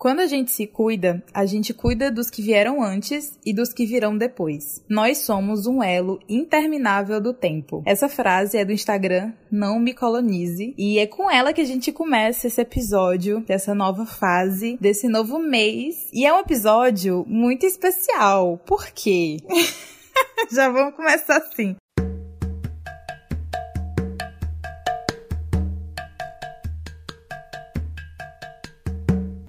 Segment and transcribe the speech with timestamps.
[0.00, 3.84] Quando a gente se cuida, a gente cuida dos que vieram antes e dos que
[3.84, 4.82] virão depois.
[4.88, 7.82] Nós somos um elo interminável do tempo.
[7.84, 11.92] Essa frase é do Instagram Não Me Colonize e é com ela que a gente
[11.92, 16.08] começa esse episódio dessa nova fase, desse novo mês.
[16.14, 18.56] E é um episódio muito especial.
[18.64, 19.36] Por quê?
[20.50, 21.76] Já vamos começar assim.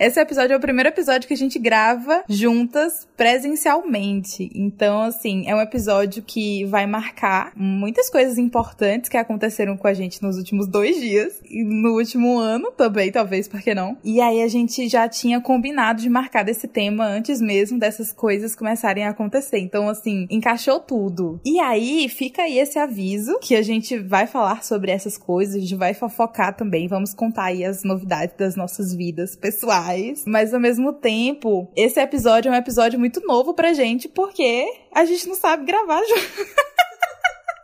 [0.01, 4.49] Esse episódio é o primeiro episódio que a gente grava juntas presencialmente.
[4.55, 9.93] Então, assim, é um episódio que vai marcar muitas coisas importantes que aconteceram com a
[9.93, 11.39] gente nos últimos dois dias.
[11.47, 13.95] E no último ano também, talvez, por que não?
[14.03, 18.55] E aí a gente já tinha combinado de marcar desse tema antes mesmo dessas coisas
[18.55, 19.59] começarem a acontecer.
[19.59, 21.39] Então, assim, encaixou tudo.
[21.45, 25.59] E aí fica aí esse aviso que a gente vai falar sobre essas coisas, a
[25.59, 29.90] gente vai fofocar também, vamos contar aí as novidades das nossas vidas pessoais
[30.25, 35.05] mas ao mesmo tempo, esse episódio é um episódio muito novo pra gente, porque a
[35.05, 36.70] gente não sabe gravar junto.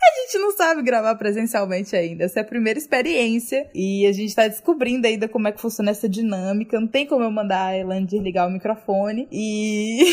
[0.08, 2.24] A gente não sabe gravar presencialmente ainda.
[2.24, 3.70] Essa é a primeira experiência.
[3.76, 6.80] E a gente tá descobrindo ainda como é que funciona essa dinâmica.
[6.80, 9.28] Não tem como eu mandar a Elaine desligar o microfone.
[9.32, 10.06] E.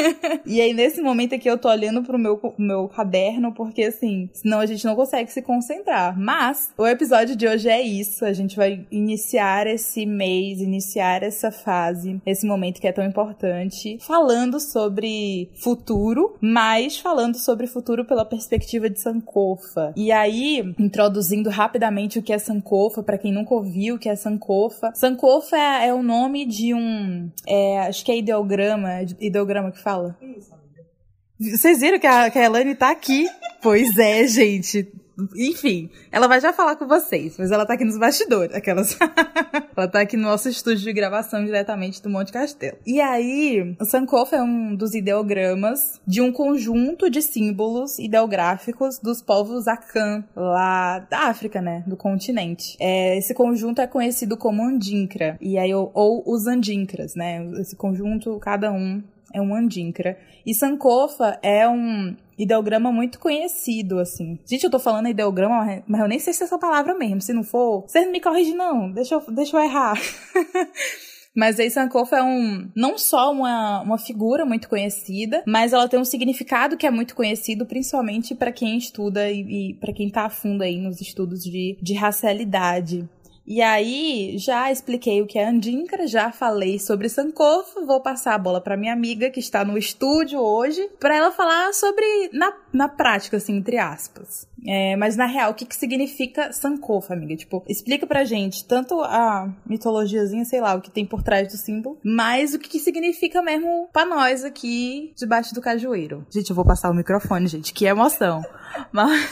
[0.46, 4.58] e aí, nesse momento aqui, eu tô olhando pro meu, meu caderno, porque assim, senão
[4.58, 6.18] a gente não consegue se concentrar.
[6.18, 8.24] Mas o episódio de hoje é isso.
[8.24, 13.98] A gente vai iniciar esse mês, iniciar essa fase, esse momento que é tão importante,
[14.00, 19.92] falando sobre futuro, mas falando sobre futuro pela perspectiva de Sankofa Sankofa.
[19.96, 24.16] E aí, introduzindo rapidamente o que é Sankofa, para quem nunca ouviu o que é
[24.16, 24.92] Sankofa.
[24.94, 27.30] Sankofa é, é o nome de um.
[27.46, 29.02] É, acho que é ideograma.
[29.20, 30.16] Ideograma que fala?
[30.20, 31.56] Isso, amiga.
[31.56, 33.28] Vocês viram que a, que a Elane tá aqui?
[33.60, 34.92] pois é, gente.
[35.36, 38.96] Enfim, ela vai já falar com vocês, mas ela tá aqui nos bastidores, aquelas.
[39.76, 42.78] ela tá aqui no nosso estúdio de gravação diretamente do Monte Castelo.
[42.86, 49.20] E aí, o Sankofa é um dos ideogramas de um conjunto de símbolos ideográficos dos
[49.20, 51.84] povos Akan, lá da África, né?
[51.86, 52.76] Do continente.
[52.80, 57.44] É, esse conjunto é conhecido como Andinkra, e aí, ou, ou os Andinkras, né?
[57.60, 60.18] Esse conjunto, cada um é um Andinkra.
[60.44, 64.38] E Sankofa é um ideograma muito conhecido, assim.
[64.46, 67.20] Gente, eu tô falando ideograma, mas eu nem sei se é essa palavra mesmo.
[67.20, 68.90] Se não for, você não me corrige, não.
[68.90, 69.94] Deixa eu, deixa eu errar.
[71.34, 75.98] Mas a Sankofa é um, não só uma, uma figura muito conhecida, mas ela tem
[75.98, 80.26] um significado que é muito conhecido, principalmente para quem estuda e, e para quem tá
[80.26, 83.08] a fundo aí nos estudos de, de racialidade.
[83.46, 88.38] E aí, já expliquei o que é Andinkra, já falei sobre Sankofa, vou passar a
[88.38, 92.88] bola para minha amiga que está no estúdio hoje, para ela falar sobre, na, na
[92.88, 94.46] prática, assim, entre aspas.
[94.64, 97.34] É, mas na real, o que, que significa Sankofa, amiga?
[97.34, 101.56] Tipo, explica pra gente tanto a mitologiazinha, sei lá, o que tem por trás do
[101.56, 106.24] símbolo, mas o que, que significa mesmo pra nós aqui debaixo do cajueiro.
[106.30, 108.42] Gente, eu vou passar o microfone, gente, que emoção.
[108.92, 109.28] mas.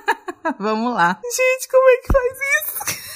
[0.58, 1.20] Vamos lá.
[1.22, 3.09] Gente, como é que faz isso?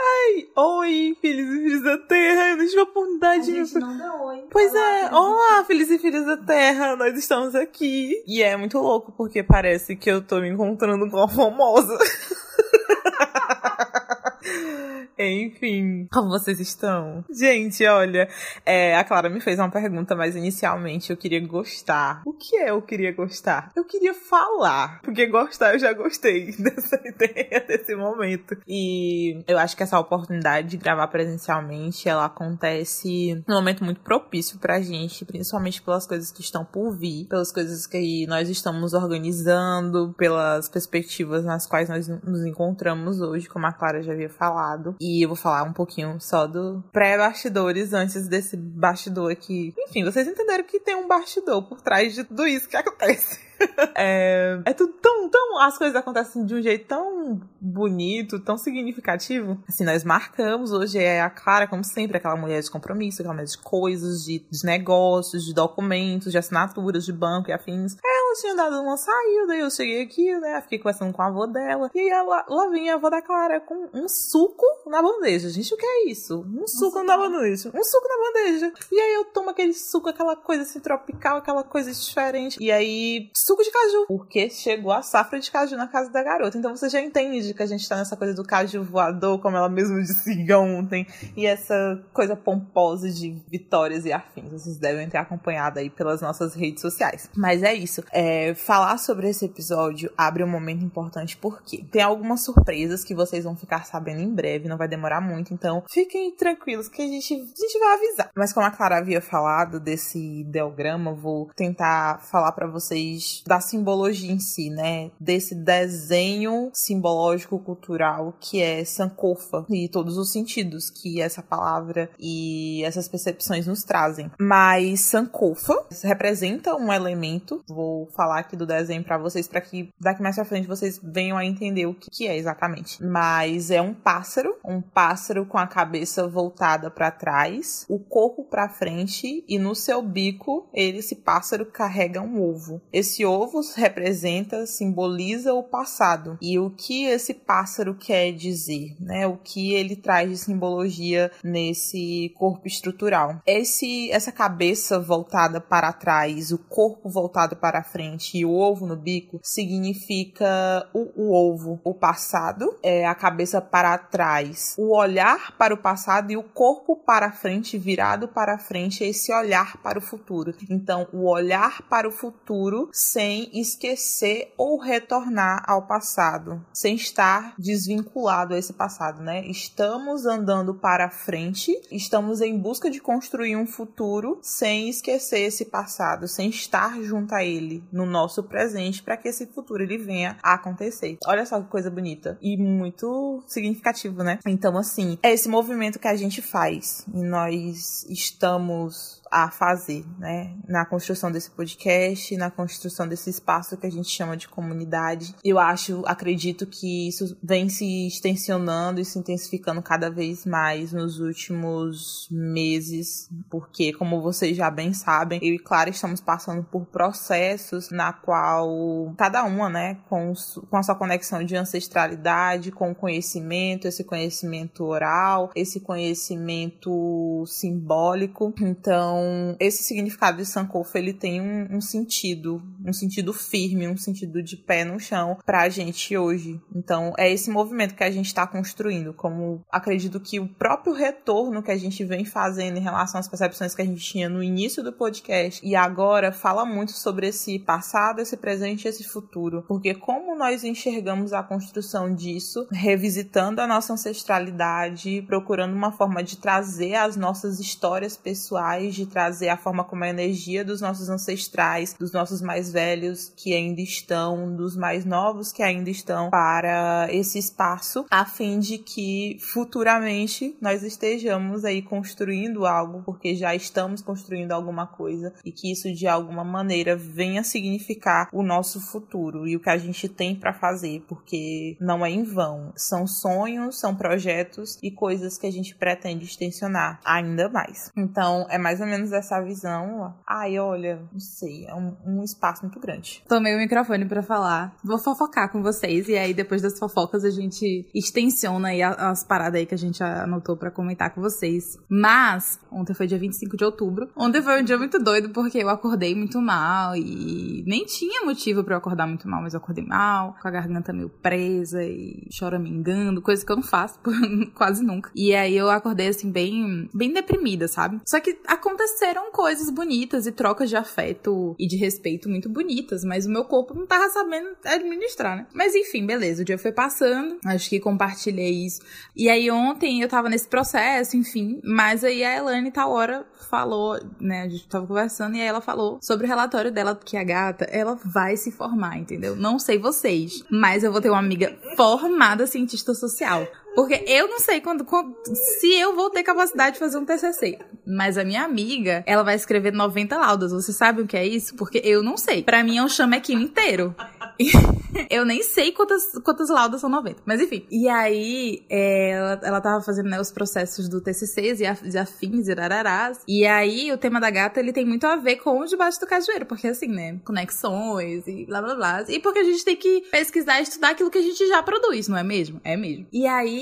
[0.00, 2.50] Ai, oi, filhos e filhos da Terra.
[2.50, 3.50] Eu não tive a oportunidade.
[3.50, 4.44] A gente não deu oi.
[4.50, 6.96] Pois olá, é, olá, filhos e filhas da Terra.
[6.96, 8.22] Nós estamos aqui.
[8.26, 11.98] E é muito louco, porque parece que eu tô me encontrando com a famosa.
[15.18, 17.24] Enfim, como vocês estão?
[17.28, 18.28] Gente, olha,
[18.64, 22.22] é, a Clara me fez uma pergunta, mas inicialmente eu queria gostar.
[22.24, 23.72] O que é eu queria gostar?
[23.74, 28.56] Eu queria falar, porque gostar eu já gostei dessa ideia, desse momento.
[28.66, 34.58] E eu acho que essa oportunidade de gravar presencialmente, ela acontece num momento muito propício
[34.60, 40.14] pra gente, principalmente pelas coisas que estão por vir, pelas coisas que nós estamos organizando,
[40.16, 44.96] pelas perspectivas nas quais nós nos encontramos hoje, como a Clara já havia falado.
[45.00, 49.74] E eu vou falar um pouquinho só do pré-bastidores antes desse bastidor aqui.
[49.78, 53.47] Enfim, vocês entenderam que tem um bastidor por trás de tudo isso que acontece.
[53.96, 55.58] é, é tudo tão, tão.
[55.60, 59.58] As coisas acontecem de um jeito tão bonito, tão significativo.
[59.68, 63.46] Assim, nós marcamos hoje é a Clara, como sempre, aquela mulher de compromisso, aquela mulher
[63.46, 67.96] de coisas, de, de negócios, de documentos, de assinaturas de banco e afins.
[68.04, 70.60] Ela tinha dado uma saída, eu cheguei aqui, né?
[70.62, 71.90] Fiquei conversando com a avó dela.
[71.94, 75.48] E ela, lá vinha a avó da Clara com um suco na bandeja.
[75.48, 76.44] Gente, o que é isso?
[76.48, 77.70] Um suco na bandeja.
[77.74, 78.72] Um suco na bandeja.
[78.92, 82.58] E aí eu tomo aquele suco, aquela coisa assim tropical, aquela coisa diferente.
[82.60, 86.58] E aí suco de caju, porque chegou a safra de caju na casa da garota.
[86.58, 89.70] Então você já entende que a gente tá nessa coisa do caju voador, como ela
[89.70, 94.52] mesmo disse ontem, e essa coisa pomposa de vitórias e afins.
[94.52, 97.30] Vocês devem ter acompanhado aí pelas nossas redes sociais.
[97.34, 98.04] Mas é isso.
[98.12, 103.44] É, falar sobre esse episódio abre um momento importante porque tem algumas surpresas que vocês
[103.44, 107.32] vão ficar sabendo em breve, não vai demorar muito, então fiquem tranquilos que a gente,
[107.32, 108.30] a gente vai avisar.
[108.36, 114.32] Mas como a Clara havia falado desse ideograma, vou tentar falar para vocês da simbologia
[114.32, 115.10] em si, né?
[115.20, 122.82] Desse desenho simbológico cultural que é Sankofa e todos os sentidos que essa palavra e
[122.84, 124.30] essas percepções nos trazem.
[124.38, 130.22] Mas Sankofa representa um elemento, vou falar aqui do desenho para vocês para que daqui
[130.22, 133.02] mais para frente vocês venham a entender o que é exatamente.
[133.02, 138.68] Mas é um pássaro, um pássaro com a cabeça voltada para trás, o corpo para
[138.68, 142.80] frente e no seu bico ele esse pássaro carrega um ovo.
[142.92, 149.26] Esse ovo representa, simboliza o passado e o que esse pássaro quer dizer, né?
[149.26, 153.40] O que ele traz de simbologia nesse corpo estrutural.
[153.46, 158.96] Esse essa cabeça voltada para trás, o corpo voltado para frente e o ovo no
[158.96, 165.74] bico significa o, o ovo, o passado, é a cabeça para trás, o olhar para
[165.74, 170.02] o passado e o corpo para frente, virado para frente, é esse olhar para o
[170.02, 170.54] futuro.
[170.70, 178.54] Então, o olhar para o futuro sem esquecer ou retornar ao passado, sem estar desvinculado
[178.54, 179.44] a esse passado, né?
[179.44, 186.28] Estamos andando para frente, estamos em busca de construir um futuro sem esquecer esse passado,
[186.28, 190.54] sem estar junto a ele no nosso presente para que esse futuro ele venha a
[190.54, 191.18] acontecer.
[191.26, 194.38] Olha só que coisa bonita e muito significativo, né?
[194.46, 200.54] Então assim, é esse movimento que a gente faz e nós estamos a fazer, né?
[200.66, 205.34] Na construção desse podcast, na construção desse espaço que a gente chama de comunidade.
[205.44, 211.20] Eu acho, acredito que isso vem se extensionando e se intensificando cada vez mais nos
[211.20, 217.90] últimos meses, porque, como vocês já bem sabem, eu e Clara estamos passando por processos
[217.90, 220.32] na qual cada uma, né, com,
[220.70, 228.54] com a sua conexão de ancestralidade, com o conhecimento, esse conhecimento oral, esse conhecimento simbólico.
[228.60, 233.96] Então, então, esse significado de Sankofa, ele tem um, um, sentido, um sentido firme, um
[233.96, 236.60] sentido de pé no chão pra gente hoje.
[236.74, 241.62] Então, é esse movimento que a gente está construindo, como acredito que o próprio retorno
[241.62, 244.82] que a gente vem fazendo em relação às percepções que a gente tinha no início
[244.82, 249.64] do podcast e agora fala muito sobre esse passado, esse presente e esse futuro.
[249.66, 256.36] Porque como nós enxergamos a construção disso, revisitando a nossa ancestralidade, procurando uma forma de
[256.36, 261.94] trazer as nossas histórias pessoais, de trazer a forma como a energia dos nossos ancestrais,
[261.98, 267.38] dos nossos mais velhos que ainda estão, dos mais novos que ainda estão para esse
[267.38, 274.52] espaço, a fim de que futuramente nós estejamos aí construindo algo, porque já estamos construindo
[274.52, 279.60] alguma coisa e que isso de alguma maneira venha significar o nosso futuro e o
[279.60, 282.72] que a gente tem para fazer, porque não é em vão.
[282.76, 287.90] São sonhos, são projetos e coisas que a gente pretende extensionar ainda mais.
[287.96, 290.14] Então, é mais ou menos menos essa visão.
[290.26, 293.22] Ai, olha, não sei, é um, um espaço muito grande.
[293.28, 294.74] Tomei o microfone para falar.
[294.84, 299.60] Vou fofocar com vocês e aí depois das fofocas a gente extensiona aí as paradas
[299.60, 301.78] aí que a gente anotou para comentar com vocês.
[301.88, 304.08] Mas, ontem foi dia 25 de outubro.
[304.16, 308.64] Ontem foi um dia muito doido porque eu acordei muito mal e nem tinha motivo
[308.64, 312.26] para eu acordar muito mal, mas eu acordei mal, com a garganta meio presa e
[312.30, 313.98] choramingando, coisa que eu não faço
[314.54, 315.10] quase nunca.
[315.14, 318.00] E aí eu acordei assim bem, bem deprimida, sabe?
[318.06, 323.04] Só que aconteceu aconteceram coisas bonitas e trocas de afeto e de respeito muito bonitas,
[323.04, 325.46] mas o meu corpo não tava sabendo administrar, né?
[325.52, 328.80] Mas enfim, beleza, o dia foi passando, acho que compartilhei isso.
[329.14, 333.98] E aí ontem eu tava nesse processo, enfim, mas aí a Elane tal hora falou,
[334.20, 337.24] né, a gente tava conversando e aí ela falou sobre o relatório dela que a
[337.24, 339.36] gata, ela vai se formar, entendeu?
[339.36, 343.46] Não sei vocês, mas eu vou ter uma amiga formada cientista social.
[343.74, 347.58] Porque eu não sei quando, quando, se eu vou ter capacidade de fazer um TCC.
[347.86, 350.52] Mas a minha amiga, ela vai escrever 90 laudas.
[350.52, 351.54] Você sabe o que é isso?
[351.54, 352.42] Porque eu não sei.
[352.42, 353.94] Para mim é um chamequinho inteiro.
[355.10, 357.22] eu nem sei quantas, quantas laudas são 90.
[357.24, 357.64] Mas enfim.
[357.70, 362.48] E aí, é, ela, ela tava fazendo né, os processos do TCCs e, e afins
[362.48, 363.20] e rararás.
[363.28, 366.06] E aí, o tema da gata, ele tem muito a ver com o debaixo do
[366.06, 366.46] cajueiro.
[366.46, 367.18] Porque assim, né?
[367.24, 369.04] Conexões e blá blá blá.
[369.08, 372.08] E porque a gente tem que pesquisar e estudar aquilo que a gente já produz,
[372.08, 372.60] não é mesmo?
[372.64, 373.06] É mesmo.
[373.12, 373.57] E aí,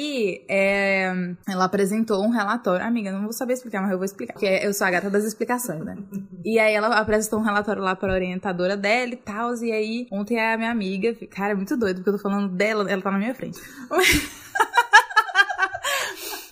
[0.49, 1.13] é,
[1.49, 2.85] ela apresentou um relatório.
[2.85, 4.35] Amiga, não vou saber explicar, mas eu vou explicar.
[4.35, 5.97] Porque eu sou a gata das explicações, né?
[6.45, 9.55] e aí ela apresentou um relatório lá pra orientadora dela e tal.
[9.57, 11.15] E aí, ontem a minha amiga.
[11.31, 13.59] Cara, é muito doido, porque eu tô falando dela, ela tá na minha frente.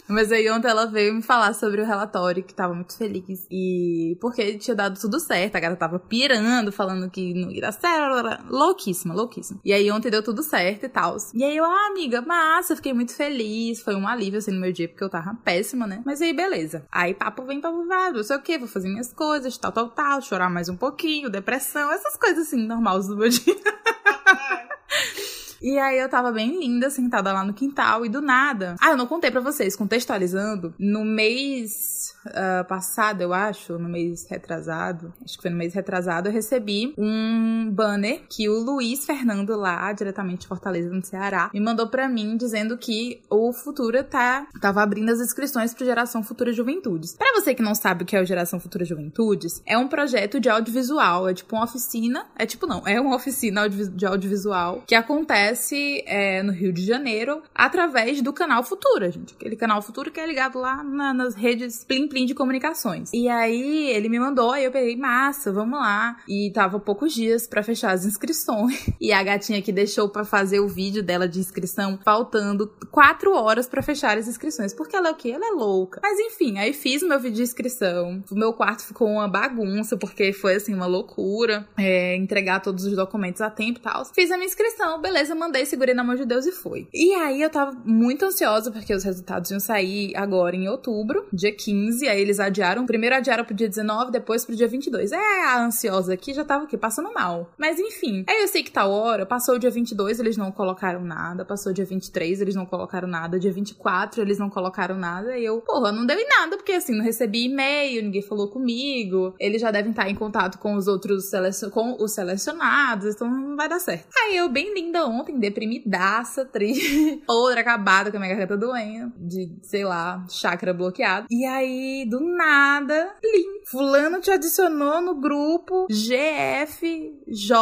[0.09, 3.47] Mas aí ontem ela veio me falar sobre o relatório, que tava muito feliz.
[3.51, 7.73] E porque tinha dado tudo certo, a gata tava pirando, falando que não ia dar
[7.73, 9.61] certo, louquíssima, louquíssima.
[9.65, 11.17] E aí ontem deu tudo certo e tal.
[11.35, 13.81] E aí eu, ah, amiga, massa, fiquei muito feliz.
[13.81, 16.03] Foi um alívio assim no meu dia, porque eu tava péssima, né?
[16.05, 16.87] Mas aí beleza.
[16.91, 19.89] Aí papo vem, papo vai, não sei o que, vou fazer minhas coisas, tal, tal,
[19.89, 23.55] tal, chorar mais um pouquinho, depressão, essas coisas assim, normais do meu dia.
[25.61, 28.77] E aí eu tava bem linda, sentada lá no quintal, e do nada.
[28.81, 30.75] Ah, eu não contei para vocês, contextualizando.
[30.79, 36.29] No mês uh, passado, eu acho, no mês retrasado, acho que foi no mês retrasado,
[36.29, 41.61] eu recebi um banner que o Luiz Fernando lá, diretamente de Fortaleza, no Ceará, me
[41.61, 46.53] mandou para mim dizendo que o Futura tá, tava abrindo as inscrições pro Geração Futura
[46.53, 47.15] Juventudes.
[47.17, 50.41] Para você que não sabe o que é o Geração Futura Juventudes, é um projeto
[50.41, 54.95] de audiovisual, é tipo uma oficina, é tipo não, é uma oficina de audiovisual que
[54.95, 59.35] acontece é, no Rio de Janeiro através do canal Futura, gente.
[59.35, 63.11] Aquele canal Futura que é ligado lá na, nas redes Plim Plim de comunicações.
[63.13, 66.17] E aí ele me mandou, aí eu peguei, massa, vamos lá.
[66.29, 68.85] E tava poucos dias para fechar as inscrições.
[69.01, 73.67] E a gatinha que deixou para fazer o vídeo dela de inscrição, faltando quatro horas
[73.67, 74.73] para fechar as inscrições.
[74.73, 75.31] Porque ela é o quê?
[75.31, 76.01] Ela é louca.
[76.03, 78.23] Mas enfim, aí fiz meu vídeo de inscrição.
[78.31, 81.69] O meu quarto ficou uma bagunça, porque foi assim, uma loucura.
[81.77, 84.05] É, entregar todos os documentos a tempo e tal.
[84.07, 86.87] Fiz a minha inscrição, beleza, mandei, segurei na mão de Deus e foi.
[86.95, 91.53] E aí eu tava muito ansiosa, porque os resultados iam sair agora em outubro, dia
[91.53, 92.87] 15 e aí eles adiaram.
[92.87, 95.13] Primeiro adiaram pro dia 19, depois pro dia 22.
[95.13, 97.51] É, a ansiosa aqui já tava aqui, passando mal.
[97.59, 98.25] Mas enfim.
[98.29, 101.45] Aí eu sei que tal hora, passou o dia 22, eles não colocaram nada.
[101.45, 103.39] Passou o dia 23, eles não colocaram nada.
[103.39, 105.37] Dia 24, eles não colocaram nada.
[105.39, 109.35] E eu, porra, não deu em nada, porque assim, não recebi e-mail, ninguém falou comigo.
[109.39, 111.31] Eles já devem estar em contato com os outros
[111.73, 114.07] com os selecionados, então não vai dar certo.
[114.17, 119.51] Aí eu, bem linda ontem, deprimidaça, triste, outra acabada com a minha garganta doendo, de,
[119.63, 121.27] sei lá, chakra bloqueado.
[121.31, 127.55] E aí do nada, plim, fulano te adicionou no grupo GFJ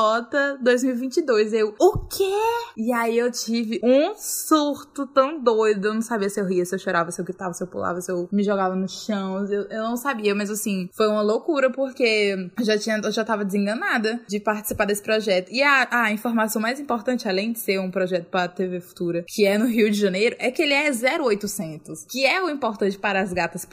[0.62, 1.52] 2022.
[1.52, 2.32] Eu, o quê?
[2.76, 5.88] E aí eu tive um surto tão doido.
[5.88, 8.00] Eu não sabia se eu ria, se eu chorava, se eu gritava, se eu pulava,
[8.00, 9.44] se eu me jogava no chão.
[9.46, 13.24] Eu, eu não sabia, mas assim, foi uma loucura porque eu já tinha, eu já
[13.24, 15.50] tava desenganada de participar desse projeto.
[15.50, 19.24] E a, a informação mais importante, além de ser um projeto para a TV Futura,
[19.26, 22.98] que é no Rio de Janeiro, é que ele é 0800, que é o importante
[22.98, 23.64] para as gatas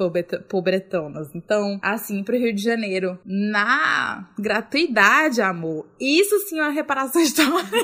[0.50, 1.34] pobretonas.
[1.34, 7.78] Então, assim, pro Rio de Janeiro, na gratuidade, amor, isso sim é uma reparação histórica.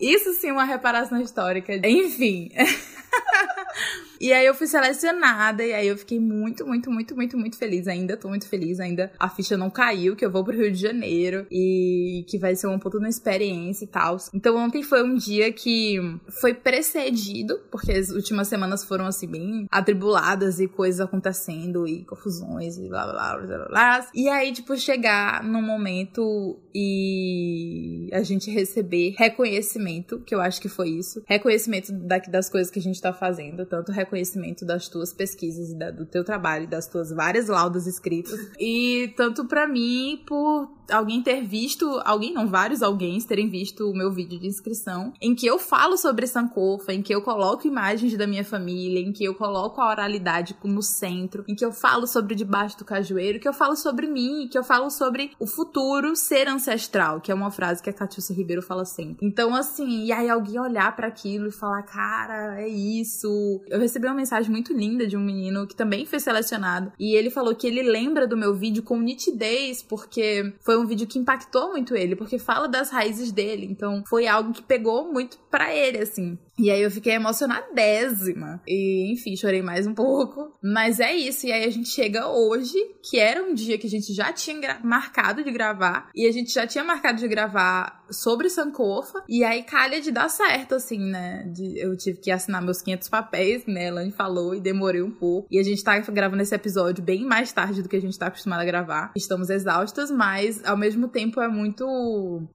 [0.00, 1.74] isso sim é uma reparação histórica.
[1.86, 2.50] Enfim.
[4.24, 7.86] E aí eu fui selecionada e aí eu fiquei muito, muito, muito, muito, muito feliz.
[7.86, 10.80] Ainda tô muito feliz, ainda a ficha não caiu, que eu vou pro Rio de
[10.80, 14.16] Janeiro e que vai ser uma puta experiência e tal.
[14.32, 15.98] Então ontem foi um dia que
[16.40, 22.78] foi precedido, porque as últimas semanas foram assim bem atribuladas e coisas acontecendo e confusões
[22.78, 24.08] e blá blá blá blá blá.
[24.14, 30.68] E aí, tipo, chegar num momento e a gente receber reconhecimento, que eu acho que
[30.70, 31.22] foi isso.
[31.26, 35.70] Reconhecimento daqui das coisas que a gente tá fazendo, tanto reconhecimento reconhecimento das tuas pesquisas
[35.70, 38.38] e da, do teu trabalho, das tuas várias laudas escritas.
[38.58, 43.96] E tanto para mim, por alguém ter visto, alguém não, vários alguém terem visto o
[43.96, 48.16] meu vídeo de inscrição, em que eu falo sobre Sankofa, em que eu coloco imagens
[48.16, 52.06] da minha família, em que eu coloco a oralidade no centro, em que eu falo
[52.06, 56.16] sobre debaixo do cajueiro, que eu falo sobre mim, que eu falo sobre o futuro
[56.16, 59.26] ser ancestral, que é uma frase que a Catiúcia Ribeiro fala sempre.
[59.26, 63.60] Então, assim, e aí alguém olhar para aquilo e falar, cara, é isso.
[63.68, 67.30] Eu recebi uma mensagem muito linda de um menino que também foi selecionado, e ele
[67.30, 71.20] falou que ele lembra do meu vídeo com nitidez, porque foi foi um vídeo que
[71.20, 73.66] impactou muito ele, porque fala das raízes dele.
[73.70, 76.36] Então foi algo que pegou muito para ele, assim.
[76.58, 78.60] E aí eu fiquei emocionadésima.
[78.66, 80.56] E, enfim, chorei mais um pouco.
[80.62, 81.46] Mas é isso.
[81.46, 84.80] E aí a gente chega hoje, que era um dia que a gente já tinha
[84.82, 86.10] marcado de gravar.
[86.14, 89.24] E a gente já tinha marcado de gravar sobre Sankofa.
[89.28, 91.44] E aí calha de dar certo, assim, né?
[91.52, 93.88] De, eu tive que assinar meus 500 papéis, né?
[93.88, 95.48] Elaine falou e demorei um pouco.
[95.50, 98.26] E a gente tá gravando esse episódio bem mais tarde do que a gente tá
[98.26, 99.12] acostumado a gravar.
[99.16, 101.84] Estamos exaustas, mas ao mesmo tempo é muito.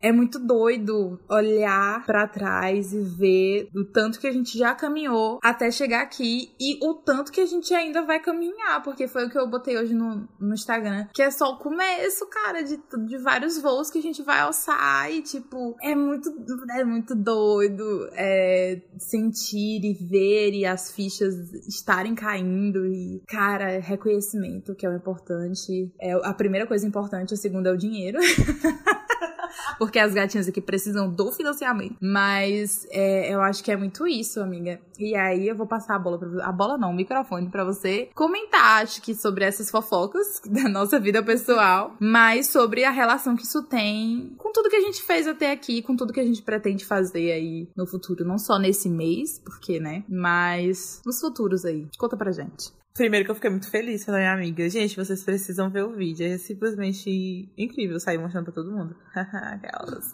[0.01, 5.39] É muito doido olhar para trás e ver o tanto que a gente já caminhou
[5.43, 9.29] até chegar aqui e o tanto que a gente ainda vai caminhar, porque foi o
[9.29, 13.17] que eu botei hoje no, no Instagram, que é só o começo, cara, de, de
[13.17, 16.29] vários voos que a gente vai alçar e, tipo, é muito,
[16.71, 21.35] é muito doido é, sentir e ver e as fichas
[21.67, 25.91] estarem caindo e, cara, reconhecimento, que é o importante.
[25.99, 27.98] É a primeira coisa importante, a segunda é o dinheiro.
[29.77, 31.95] porque as gatinhas aqui precisam do financiamento.
[32.01, 34.79] Mas é, eu acho que é muito isso, amiga.
[34.97, 36.45] E aí eu vou passar a bola pra.
[36.45, 40.99] A bola não, o microfone para você comentar, acho que sobre essas fofocas da nossa
[40.99, 45.27] vida pessoal, mas sobre a relação que isso tem com tudo que a gente fez
[45.27, 48.89] até aqui, com tudo que a gente pretende fazer aí no futuro, não só nesse
[48.89, 50.03] mês, porque, né?
[50.09, 51.87] Mas nos futuros aí.
[51.97, 52.78] Conta pra gente.
[52.99, 54.69] Primeiro que eu fiquei muito feliz pela minha amiga.
[54.69, 56.27] Gente, vocês precisam ver o vídeo.
[56.27, 58.93] É simplesmente incrível sair mostrando pra todo mundo.
[59.15, 60.11] Aquelas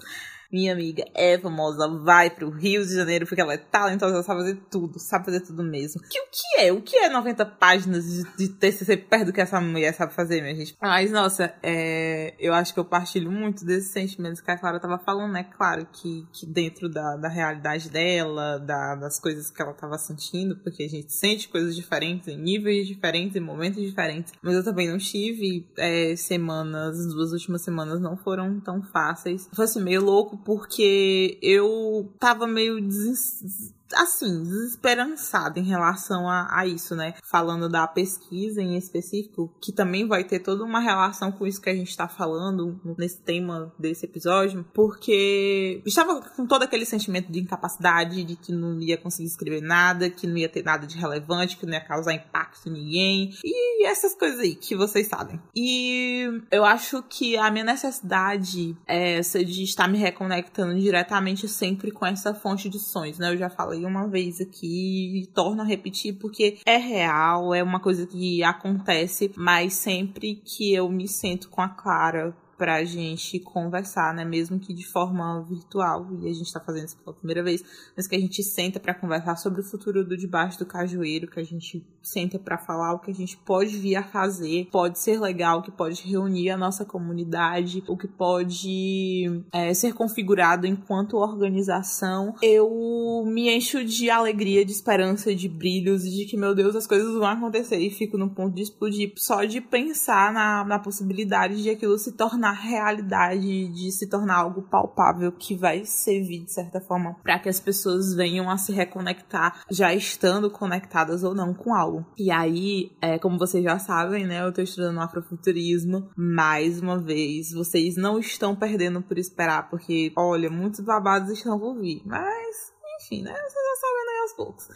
[0.56, 4.56] minha amiga é famosa, vai pro Rio de Janeiro porque ela é talentosa, sabe fazer
[4.72, 6.02] tudo, sabe fazer tudo mesmo.
[6.10, 6.72] Que, o que é?
[6.72, 10.42] O que é 90 páginas de, de TCC perto do que essa mulher sabe fazer,
[10.42, 10.74] minha gente?
[10.82, 14.98] Mas, nossa, é, eu acho que eu partilho muito desses sentimentos que a Clara tava
[14.98, 15.44] falando, né?
[15.44, 20.56] Claro que, que dentro da, da realidade dela, da, das coisas que ela tava sentindo,
[20.64, 24.32] porque a gente sente coisas diferentes, em níveis diferentes, em momentos diferentes.
[24.42, 29.50] Mas eu também não tive é, semanas, as duas últimas semanas não foram tão fáceis.
[29.54, 36.66] Foi assim, meio louco porque eu tava meio des assim, desesperançada em relação a, a,
[36.66, 37.14] isso, né?
[37.24, 41.70] Falando da pesquisa em específico, que também vai ter toda uma relação com isso que
[41.70, 47.40] a gente está falando nesse tema desse episódio, porque estava com todo aquele sentimento de
[47.40, 51.58] incapacidade, de que não ia conseguir escrever nada, que não ia ter nada de relevante,
[51.58, 55.40] que não ia causar impacto em ninguém, e essas coisas aí que vocês sabem.
[55.56, 61.92] E eu acho que a minha necessidade é essa de estar me reconectando diretamente sempre
[61.92, 63.32] com essa fonte de sonhos, né?
[63.32, 67.62] Eu já falei falei uma vez aqui e torno a repetir porque é real, é
[67.62, 73.40] uma coisa que acontece, mas sempre que eu me sento com a Clara pra gente
[73.40, 74.24] conversar, né?
[74.24, 77.64] Mesmo que de forma virtual, e a gente tá fazendo isso pela primeira vez,
[77.96, 81.40] mas que a gente senta para conversar sobre o futuro do debaixo do cajueiro, que
[81.40, 85.20] a gente senta para falar o que a gente pode vir a fazer, pode ser
[85.20, 92.36] legal, que pode reunir a nossa comunidade, o que pode é, ser configurado enquanto organização.
[92.42, 97.14] Eu me encho de alegria, de esperança, de brilhos de que, meu Deus, as coisas
[97.14, 101.70] vão acontecer e fico no ponto de explodir só de pensar na, na possibilidade de
[101.70, 106.80] aquilo se tornar tornar realidade, de se tornar algo palpável que vai servir de certa
[106.80, 111.74] forma para que as pessoas venham a se reconectar, já estando conectadas ou não com
[111.74, 112.06] algo.
[112.18, 116.10] E aí, é, como vocês já sabem, né, eu tô estudando afrofuturismo.
[116.16, 121.80] Mais uma vez, vocês não estão perdendo por esperar, porque, olha, muitos babados estão por
[121.80, 122.02] vir.
[122.06, 124.68] Mas, enfim, né, vocês já sabem aos poucos.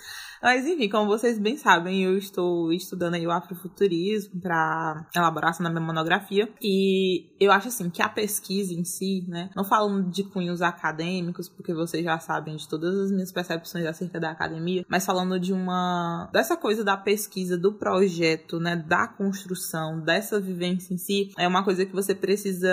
[0.42, 5.70] Mas enfim, como vocês bem sabem, eu estou estudando aí o afrofuturismo para elaborar na
[5.70, 6.50] minha monografia.
[6.62, 11.50] E eu acho assim que a pesquisa em si, né, não falando de cunhos acadêmicos,
[11.50, 15.52] porque vocês já sabem de todas as minhas percepções acerca da academia, mas falando de
[15.52, 21.48] uma dessa coisa da pesquisa, do projeto, né, da construção, dessa vivência em si, é
[21.48, 22.70] uma coisa que você precisa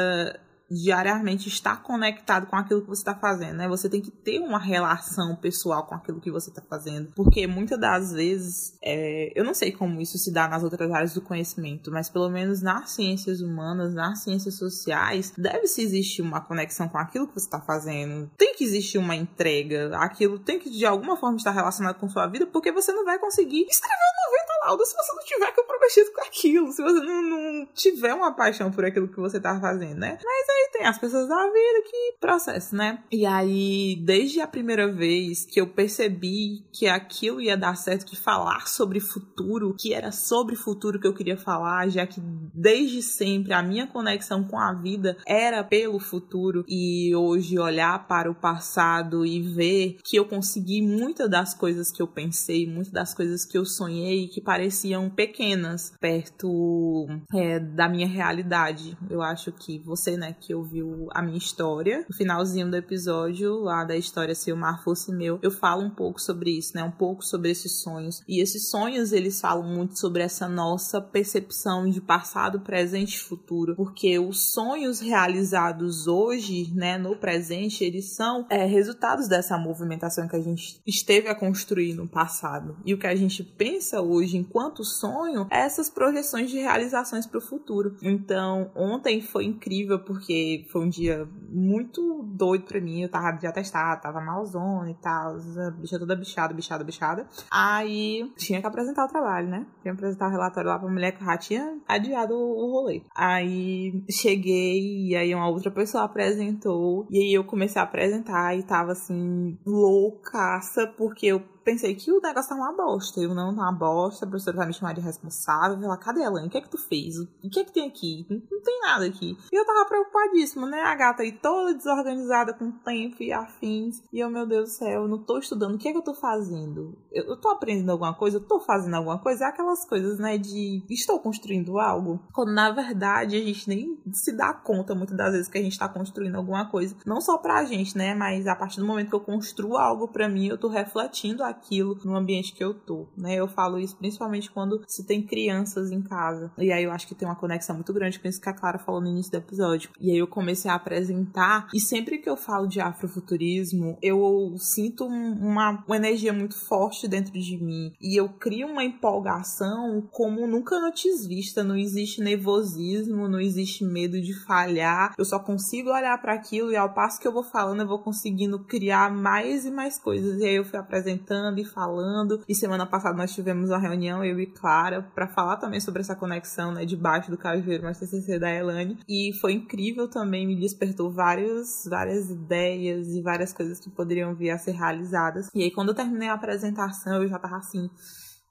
[0.71, 3.69] diariamente estar conectado com aquilo que você está fazendo, né?
[3.69, 7.79] Você tem que ter uma relação pessoal com aquilo que você está fazendo, porque muitas
[7.79, 11.91] das vezes, é, eu não sei como isso se dá nas outras áreas do conhecimento,
[11.91, 17.29] mas pelo menos nas ciências humanas, nas ciências sociais, deve-se existir uma conexão com aquilo
[17.29, 18.31] que você está fazendo.
[18.37, 22.27] Tem que existir uma entrega, aquilo tem que de alguma forma estar relacionado com sua
[22.27, 26.21] vida, porque você não vai conseguir escrever 90 laudas se você não tiver comprometido com
[26.23, 30.19] aquilo, se você não, não tiver uma paixão por aquilo que você está fazendo, né?
[30.25, 33.03] Mas aí tem as pessoas da vida que processo, né?
[33.11, 38.17] E aí, desde a primeira vez que eu percebi que aquilo ia dar certo, que
[38.17, 42.21] falar sobre futuro, que era sobre futuro que eu queria falar, já que
[42.55, 48.31] desde sempre a minha conexão com a vida era pelo futuro e hoje olhar para
[48.31, 53.15] o passado e ver que eu consegui muitas das coisas que eu pensei, muitas das
[53.15, 58.97] coisas que eu sonhei que pareciam pequenas perto é, da minha realidade.
[59.11, 63.83] Eu acho que você, né, que ouviu a minha história, no finalzinho do episódio lá
[63.83, 66.85] da história Se o Mar Fosse Meu, eu falo um pouco sobre isso, né?
[66.85, 68.23] Um pouco sobre esses sonhos.
[68.29, 73.75] E esses sonhos, eles falam muito sobre essa nossa percepção de passado, presente e futuro.
[73.75, 80.37] Porque os sonhos realizados hoje, né, no presente, eles são é, resultados dessa movimentação que
[80.37, 82.77] a gente esteve a construir no passado.
[82.85, 87.39] E o que a gente pensa hoje enquanto sonho é essas projeções de realizações para
[87.39, 87.97] o futuro.
[88.01, 90.36] Então, ontem foi incrível porque
[90.71, 93.03] foi um dia muito doido pra mim.
[93.03, 95.37] Eu tava de atestado, tava malzona e tal.
[95.79, 97.27] Bicha toda bichada, bichada, bichada.
[97.51, 99.67] Aí tinha que apresentar o trabalho, né?
[99.83, 103.03] Tinha que apresentar o relatório lá pra mulher que já tinha adiado o rolê.
[103.15, 107.07] Aí cheguei e aí uma outra pessoa apresentou.
[107.11, 112.21] E aí eu comecei a apresentar e tava assim, loucaça, porque eu pensei que o
[112.21, 113.21] negócio tá uma bosta.
[113.21, 115.83] Eu não, tá uma bosta, a professora vai me chamar de responsável.
[115.83, 116.47] Ela, cadê a Elaine?
[116.47, 117.19] O que é que tu fez?
[117.19, 118.25] O que é que tem aqui?
[118.31, 119.37] Não, não tem nada aqui.
[119.53, 120.81] E eu tava preocupadíssima, né?
[120.83, 124.01] A gata aí toda desorganizada com tempo e afins.
[124.13, 125.75] E eu, meu Deus do céu, eu não tô estudando.
[125.75, 126.97] O que é que eu tô fazendo?
[127.11, 128.37] Eu, eu tô aprendendo alguma coisa?
[128.37, 129.45] Eu tô fazendo alguma coisa?
[129.45, 130.39] É aquelas coisas, né?
[130.39, 132.21] De estou construindo algo.
[132.33, 135.77] Quando na verdade a gente nem se dá conta muitas das vezes que a gente
[135.77, 136.97] tá construindo alguma coisa.
[137.05, 138.15] Não só pra gente, né?
[138.15, 141.56] Mas a partir do momento que eu construo algo para mim, eu tô refletindo aquilo
[142.05, 143.35] no ambiente que eu tô, né?
[143.35, 146.53] Eu falo isso principalmente quando se tem crianças em casa.
[146.59, 148.79] E aí eu acho que tem uma conexão muito grande com isso que a Clara
[148.79, 149.91] falou no início do episódio.
[150.01, 155.07] E aí eu comecei a apresentar, e sempre que eu falo de afrofuturismo, eu sinto
[155.07, 157.93] uma, uma energia muito forte dentro de mim.
[158.01, 161.65] E eu crio uma empolgação como nunca antes vista.
[161.65, 165.15] Não existe nervosismo, não existe medo de falhar.
[165.19, 167.99] Eu só consigo olhar para aquilo e ao passo que eu vou falando, eu vou
[167.99, 170.41] conseguindo criar mais e mais coisas.
[170.41, 172.43] E aí eu fui apresentando e falando.
[172.49, 176.17] E semana passada nós tivemos uma reunião, eu e Clara, para falar também sobre essa
[176.17, 178.99] conexão, né, debaixo do cajueiro, mais TCC da Elane.
[179.09, 184.51] E foi incrível também, me despertou vários, várias ideias e várias coisas que poderiam vir
[184.51, 185.49] a ser realizadas.
[185.55, 187.91] E aí quando eu terminei a apresentação, eu já tava assim,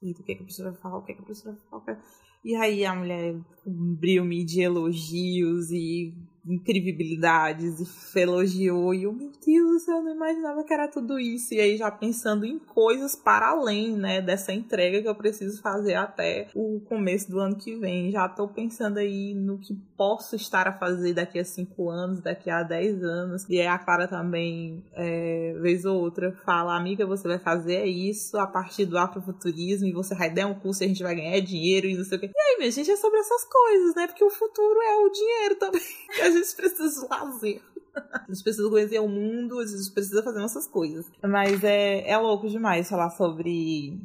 [0.02, 0.98] o que é que eu preciso falar?
[0.98, 2.00] O que é que eu preciso falar?
[2.44, 6.14] E aí a mulher cobriu-me de elogios e
[6.48, 11.54] increvibilidades e elogiou e eu, meu Deus eu não imaginava que era tudo isso.
[11.54, 15.96] E aí já pensando em coisas para além, né, dessa entrega que eu preciso fazer
[15.96, 18.12] até o começo do ano que vem.
[18.12, 22.50] Já tô pensando aí no que posso estar a fazer daqui a cinco anos, daqui
[22.50, 23.46] a dez anos.
[23.50, 28.38] E aí a Clara também, é, vez ou outra, fala, amiga, você vai fazer isso
[28.38, 31.40] a partir do afrofuturismo e você vai dar um curso e a gente vai ganhar
[31.40, 32.32] dinheiro e não sei o quê.
[32.34, 34.08] E aí, minha gente, é sobre essas coisas, né?
[34.08, 35.82] Porque o futuro é o dinheiro também.
[36.36, 37.62] Gente precisa fazer.
[37.96, 41.10] A gente precisa conhecer o mundo, a gente precisa fazer nossas coisas.
[41.24, 43.98] Mas é, é louco demais falar sobre.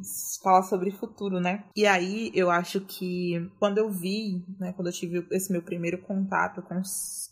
[0.42, 1.64] falar sobre futuro, né?
[1.74, 5.98] E aí eu acho que quando eu vi, né, quando eu tive esse meu primeiro
[5.98, 6.80] contato com,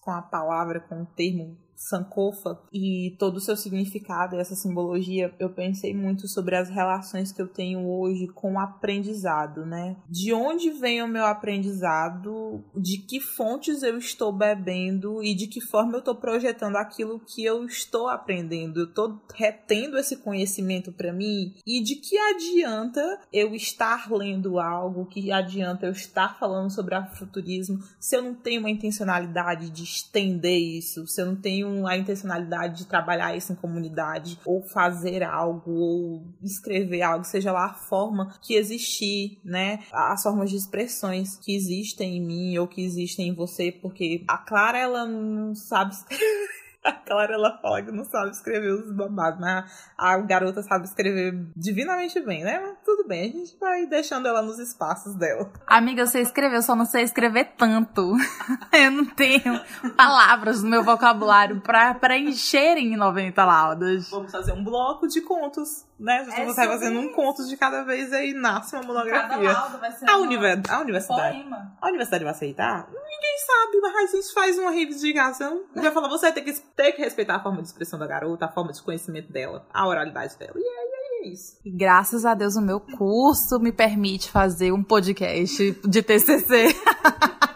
[0.00, 5.32] com a palavra, com o termo Sankofa e todo o seu significado e essa simbologia,
[5.38, 9.96] eu pensei muito sobre as relações que eu tenho hoje com o aprendizado, né?
[10.08, 15.22] De onde vem o meu aprendizado, de que fontes eu estou bebendo?
[15.22, 18.80] E de que forma eu estou projetando aquilo que eu estou aprendendo.
[18.80, 21.54] Eu estou retendo esse conhecimento para mim?
[21.64, 27.78] E de que adianta eu estar lendo algo, que adianta eu estar falando sobre afrofuturismo
[28.00, 32.78] se eu não tenho uma intencionalidade de estender isso, se eu não tenho a intencionalidade
[32.78, 38.34] de trabalhar isso em comunidade, ou fazer algo, ou escrever algo, seja lá a forma
[38.42, 39.80] que existir, né?
[39.92, 44.38] As formas de expressões que existem em mim ou que existem em você, porque a
[44.38, 45.94] Clara, ela não sabe.
[46.90, 51.46] A Clara, ela fala que não sabe escrever os babados, mas a garota sabe escrever
[51.54, 52.58] divinamente bem, né?
[52.60, 55.52] Mas tudo bem, a gente vai deixando ela nos espaços dela.
[55.66, 58.14] Amiga, eu sei escrever, eu só não sei escrever tanto.
[58.72, 59.60] eu não tenho
[59.96, 64.10] palavras no meu vocabulário pra preencherem 90 laudas.
[64.10, 66.20] Vamos fazer um bloco de contos, né?
[66.20, 69.28] A gente é vai fazendo um conto de cada vez aí nasce uma monografia.
[69.28, 71.38] Cada laudo vai ser a, univers a universidade.
[71.38, 71.76] Poema.
[71.80, 72.88] A universidade vai aceitar?
[72.88, 76.52] Ninguém sabe, mas a gente faz uma reivindicação e vai falar, você vai ter que
[76.76, 79.86] ter que respeitar a forma de expressão da garota, a forma de conhecimento dela, a
[79.86, 80.54] oralidade dela.
[80.56, 80.88] E aí
[81.24, 81.58] é isso.
[81.64, 86.68] E graças a Deus o meu curso me permite fazer um podcast de TCC.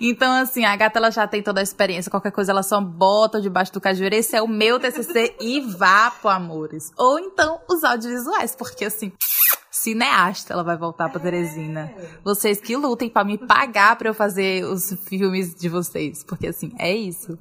[0.00, 2.10] Então, assim, a gata ela já tem toda a experiência.
[2.10, 4.14] Qualquer coisa ela só bota debaixo do cajueiro.
[4.14, 6.92] Esse é o meu TCC e vá pro amores.
[6.96, 9.12] Ou então os audiovisuais, porque assim
[9.78, 11.92] cineasta, ela vai voltar pra Teresina.
[12.24, 16.72] Vocês que lutem para me pagar para eu fazer os filmes de vocês, porque assim,
[16.78, 17.38] é isso.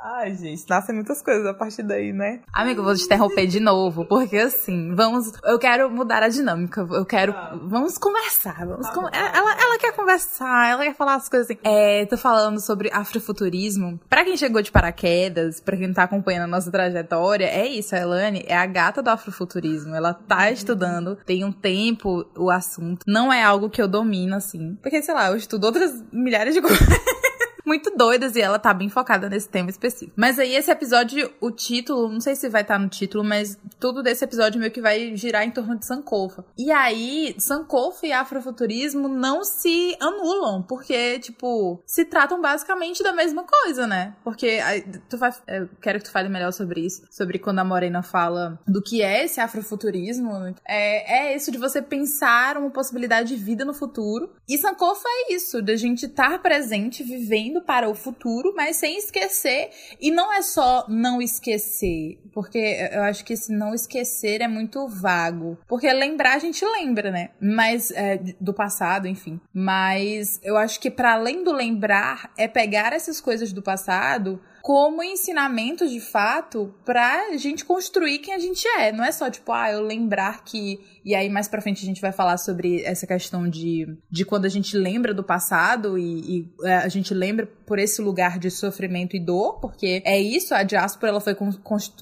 [0.00, 2.40] Ai, gente, nascem muitas coisas a partir daí, né?
[2.52, 5.32] Amigo, vou te interromper de novo, porque assim, vamos.
[5.44, 6.86] Eu quero mudar a dinâmica.
[6.90, 7.32] Eu quero.
[7.32, 7.58] Ah.
[7.62, 8.64] Vamos conversar.
[8.64, 9.02] Vamos com...
[9.02, 11.58] bom, ela, ela quer conversar, ela quer falar as coisas assim.
[11.64, 14.00] É, tô falando sobre afrofuturismo.
[14.08, 17.94] Pra quem chegou de paraquedas, pra quem tá acompanhando a nossa trajetória, é isso.
[17.94, 19.94] A Elane é a gata do afrofuturismo.
[19.94, 20.52] Ela tá uhum.
[20.52, 23.04] estudando, tem um tempo o assunto.
[23.06, 24.76] Não é algo que eu domino, assim.
[24.82, 26.78] Porque, sei lá, eu estudo outras milhares de coisas
[27.68, 30.14] muito doidas e ela tá bem focada nesse tema específico.
[30.16, 33.58] Mas aí esse episódio, o título, não sei se vai estar tá no título, mas
[33.78, 36.44] tudo desse episódio meio que vai girar em torno de Sankofa.
[36.56, 43.44] E aí, Sankofa e afrofuturismo não se anulam, porque, tipo, se tratam basicamente da mesma
[43.44, 44.16] coisa, né?
[44.24, 47.64] Porque aí, tu vai, eu quero que tu fale melhor sobre isso, sobre quando a
[47.64, 50.32] Morena fala do que é esse afrofuturismo.
[50.66, 54.32] É, é isso de você pensar uma possibilidade de vida no futuro.
[54.48, 58.98] E Sankofa é isso, da gente estar presente, vivendo vivendo para o futuro, mas sem
[58.98, 59.70] esquecer.
[60.00, 64.86] E não é só não esquecer, porque eu acho que esse não esquecer é muito
[64.88, 65.58] vago.
[65.66, 67.30] Porque lembrar a gente lembra, né?
[67.40, 69.40] Mas é, do passado, enfim.
[69.52, 75.02] Mas eu acho que para além do lembrar, é pegar essas coisas do passado como
[75.02, 78.92] ensinamento de fato pra gente construir quem a gente é.
[78.92, 80.97] Não é só tipo, ah, eu lembrar que.
[81.08, 84.44] E aí mais pra frente a gente vai falar sobre essa questão de, de quando
[84.44, 88.50] a gente lembra do passado e, e é, a gente lembra por esse lugar de
[88.50, 91.34] sofrimento e dor, porque é isso, a diáspora ela foi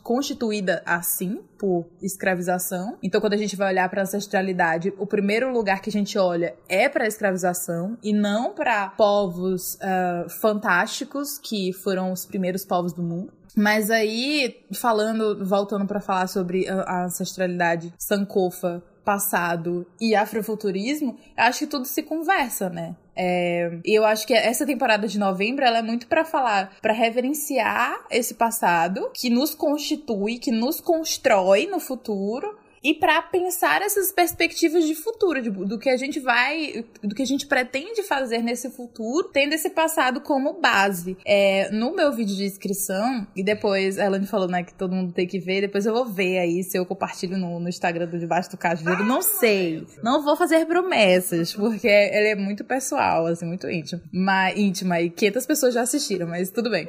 [0.03, 2.99] constituída assim, por escravização.
[3.01, 6.57] Então, quando a gente vai olhar para ancestralidade, o primeiro lugar que a gente olha
[6.69, 13.05] é para escravização e não para povos uh, fantásticos que foram os primeiros povos do
[13.05, 13.33] mundo.
[13.57, 21.67] Mas aí, falando, voltando para falar sobre a ancestralidade sankofa passado e afrofuturismo, acho que
[21.69, 22.97] tudo se conversa, né?
[23.15, 28.05] É, eu acho que essa temporada de novembro ela é muito para falar, para reverenciar
[28.11, 34.85] esse passado que nos constitui, que nos constrói no futuro e para pensar essas perspectivas
[34.85, 38.71] de futuro, de, do que a gente vai, do que a gente pretende fazer nesse
[38.71, 41.19] futuro, tendo esse passado como base.
[41.27, 45.13] É, no meu vídeo de inscrição, e depois a Elaine falou, né, que todo mundo
[45.13, 48.21] tem que ver, depois eu vou ver aí se eu compartilho no, no Instagram do
[48.21, 49.85] Debaixo do Cajueiro, não sei.
[50.01, 54.01] Não vou fazer promessas, porque ele é muito pessoal, assim, muito íntimo.
[54.13, 56.87] Mas, íntima, e 500 pessoas já assistiram, mas tudo bem.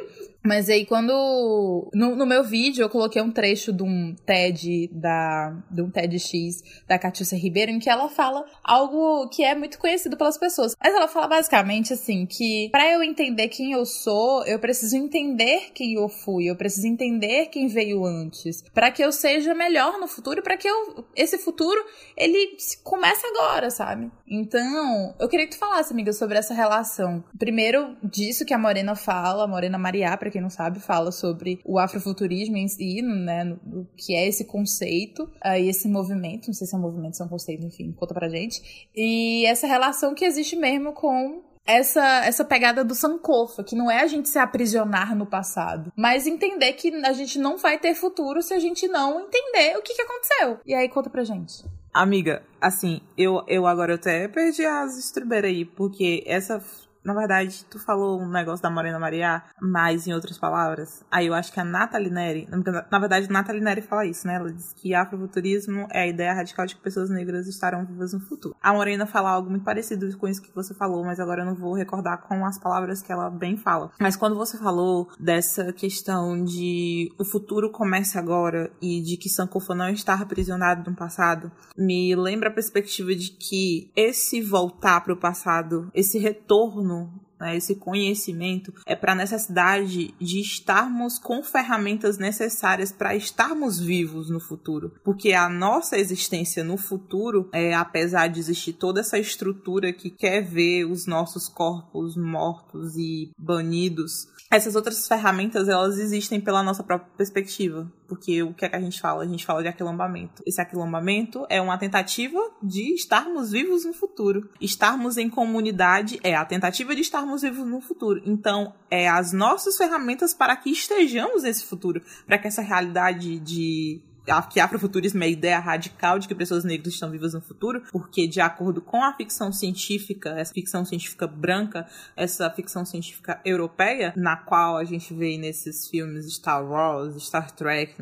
[0.48, 1.90] Mas aí quando.
[1.94, 5.54] No, no, meu vídeo eu coloquei um trecho de um TED da.
[5.70, 10.18] de um TEDx da Catiúcia Ribeiro, em que ela fala algo que é muito conhecido
[10.18, 10.76] pelas pessoas.
[10.82, 15.72] Mas ela fala basicamente assim: que para eu entender quem eu sou, eu preciso entender
[15.74, 18.64] quem eu fui, eu preciso entender quem veio antes.
[18.74, 21.06] para que eu seja melhor no futuro, para que eu.
[21.16, 21.84] Esse futuro,
[22.16, 24.12] ele comece agora, sabe?
[24.30, 27.24] Então, eu queria que tu falasse, amiga, sobre essa relação.
[27.38, 31.60] Primeiro, disso que a Morena fala, a Morena Mariá, pra quem não sabe, fala sobre
[31.64, 33.56] o afrofuturismo em si, né?
[33.66, 36.48] O que é esse conceito uh, esse movimento.
[36.48, 38.90] Não sei se é um movimento, se é um conceito, enfim, conta pra gente.
[38.96, 44.02] E essa relação que existe mesmo com essa, essa pegada do Sankofa, que não é
[44.02, 48.42] a gente se aprisionar no passado, mas entender que a gente não vai ter futuro
[48.42, 50.60] se a gente não entender o que, que aconteceu.
[50.66, 51.66] E aí, conta pra gente.
[52.00, 56.64] Amiga, assim, eu, eu agora até perdi as estribeiras aí, porque essa
[57.04, 61.06] na verdade, tu falou um negócio da Morena Maria, mas em outras palavras.
[61.12, 62.48] Aí eu acho que a Nathalie Neri,
[62.92, 64.36] na verdade, Nathalie Neri fala isso, né?
[64.36, 68.20] Ela diz que afrofuturismo é a ideia radical de que pessoas negras estarão vivas no
[68.20, 68.56] futuro.
[68.62, 71.56] A Morena fala algo muito parecido com isso que você falou, mas agora eu não
[71.56, 73.92] vou recordar com as palavras que ela bem fala.
[74.00, 79.74] Mas quando você falou dessa questão de o futuro começa agora e de que Sankofa
[79.74, 85.18] não está aprisionado no passado, me lembra a perspectiva de que esse voltar para o
[85.18, 86.97] passado, esse retorno
[87.40, 94.30] né, esse conhecimento é para a necessidade de estarmos com ferramentas necessárias para estarmos vivos
[94.30, 94.94] no futuro.
[95.04, 100.42] Porque a nossa existência no futuro, é, apesar de existir toda essa estrutura que quer
[100.42, 107.10] ver os nossos corpos mortos e banidos, essas outras ferramentas elas existem pela nossa própria
[107.18, 107.92] perspectiva.
[108.08, 109.24] Porque o que é que a gente fala?
[109.24, 110.42] A gente fala de aquilombamento.
[110.46, 114.50] Esse aquilombamento é uma tentativa de estarmos vivos no futuro.
[114.62, 118.22] Estarmos em comunidade é a tentativa de estarmos vivos no futuro.
[118.26, 122.02] Então, é as nossas ferramentas para que estejamos nesse futuro.
[122.26, 124.02] Para que essa realidade de
[124.50, 128.28] que afrofuturismo é a ideia radical de que pessoas negras estão vivas no futuro, porque
[128.28, 134.36] de acordo com a ficção científica, essa ficção científica branca, essa ficção científica europeia, na
[134.36, 137.96] qual a gente vê nesses filmes Star Wars, Star Trek,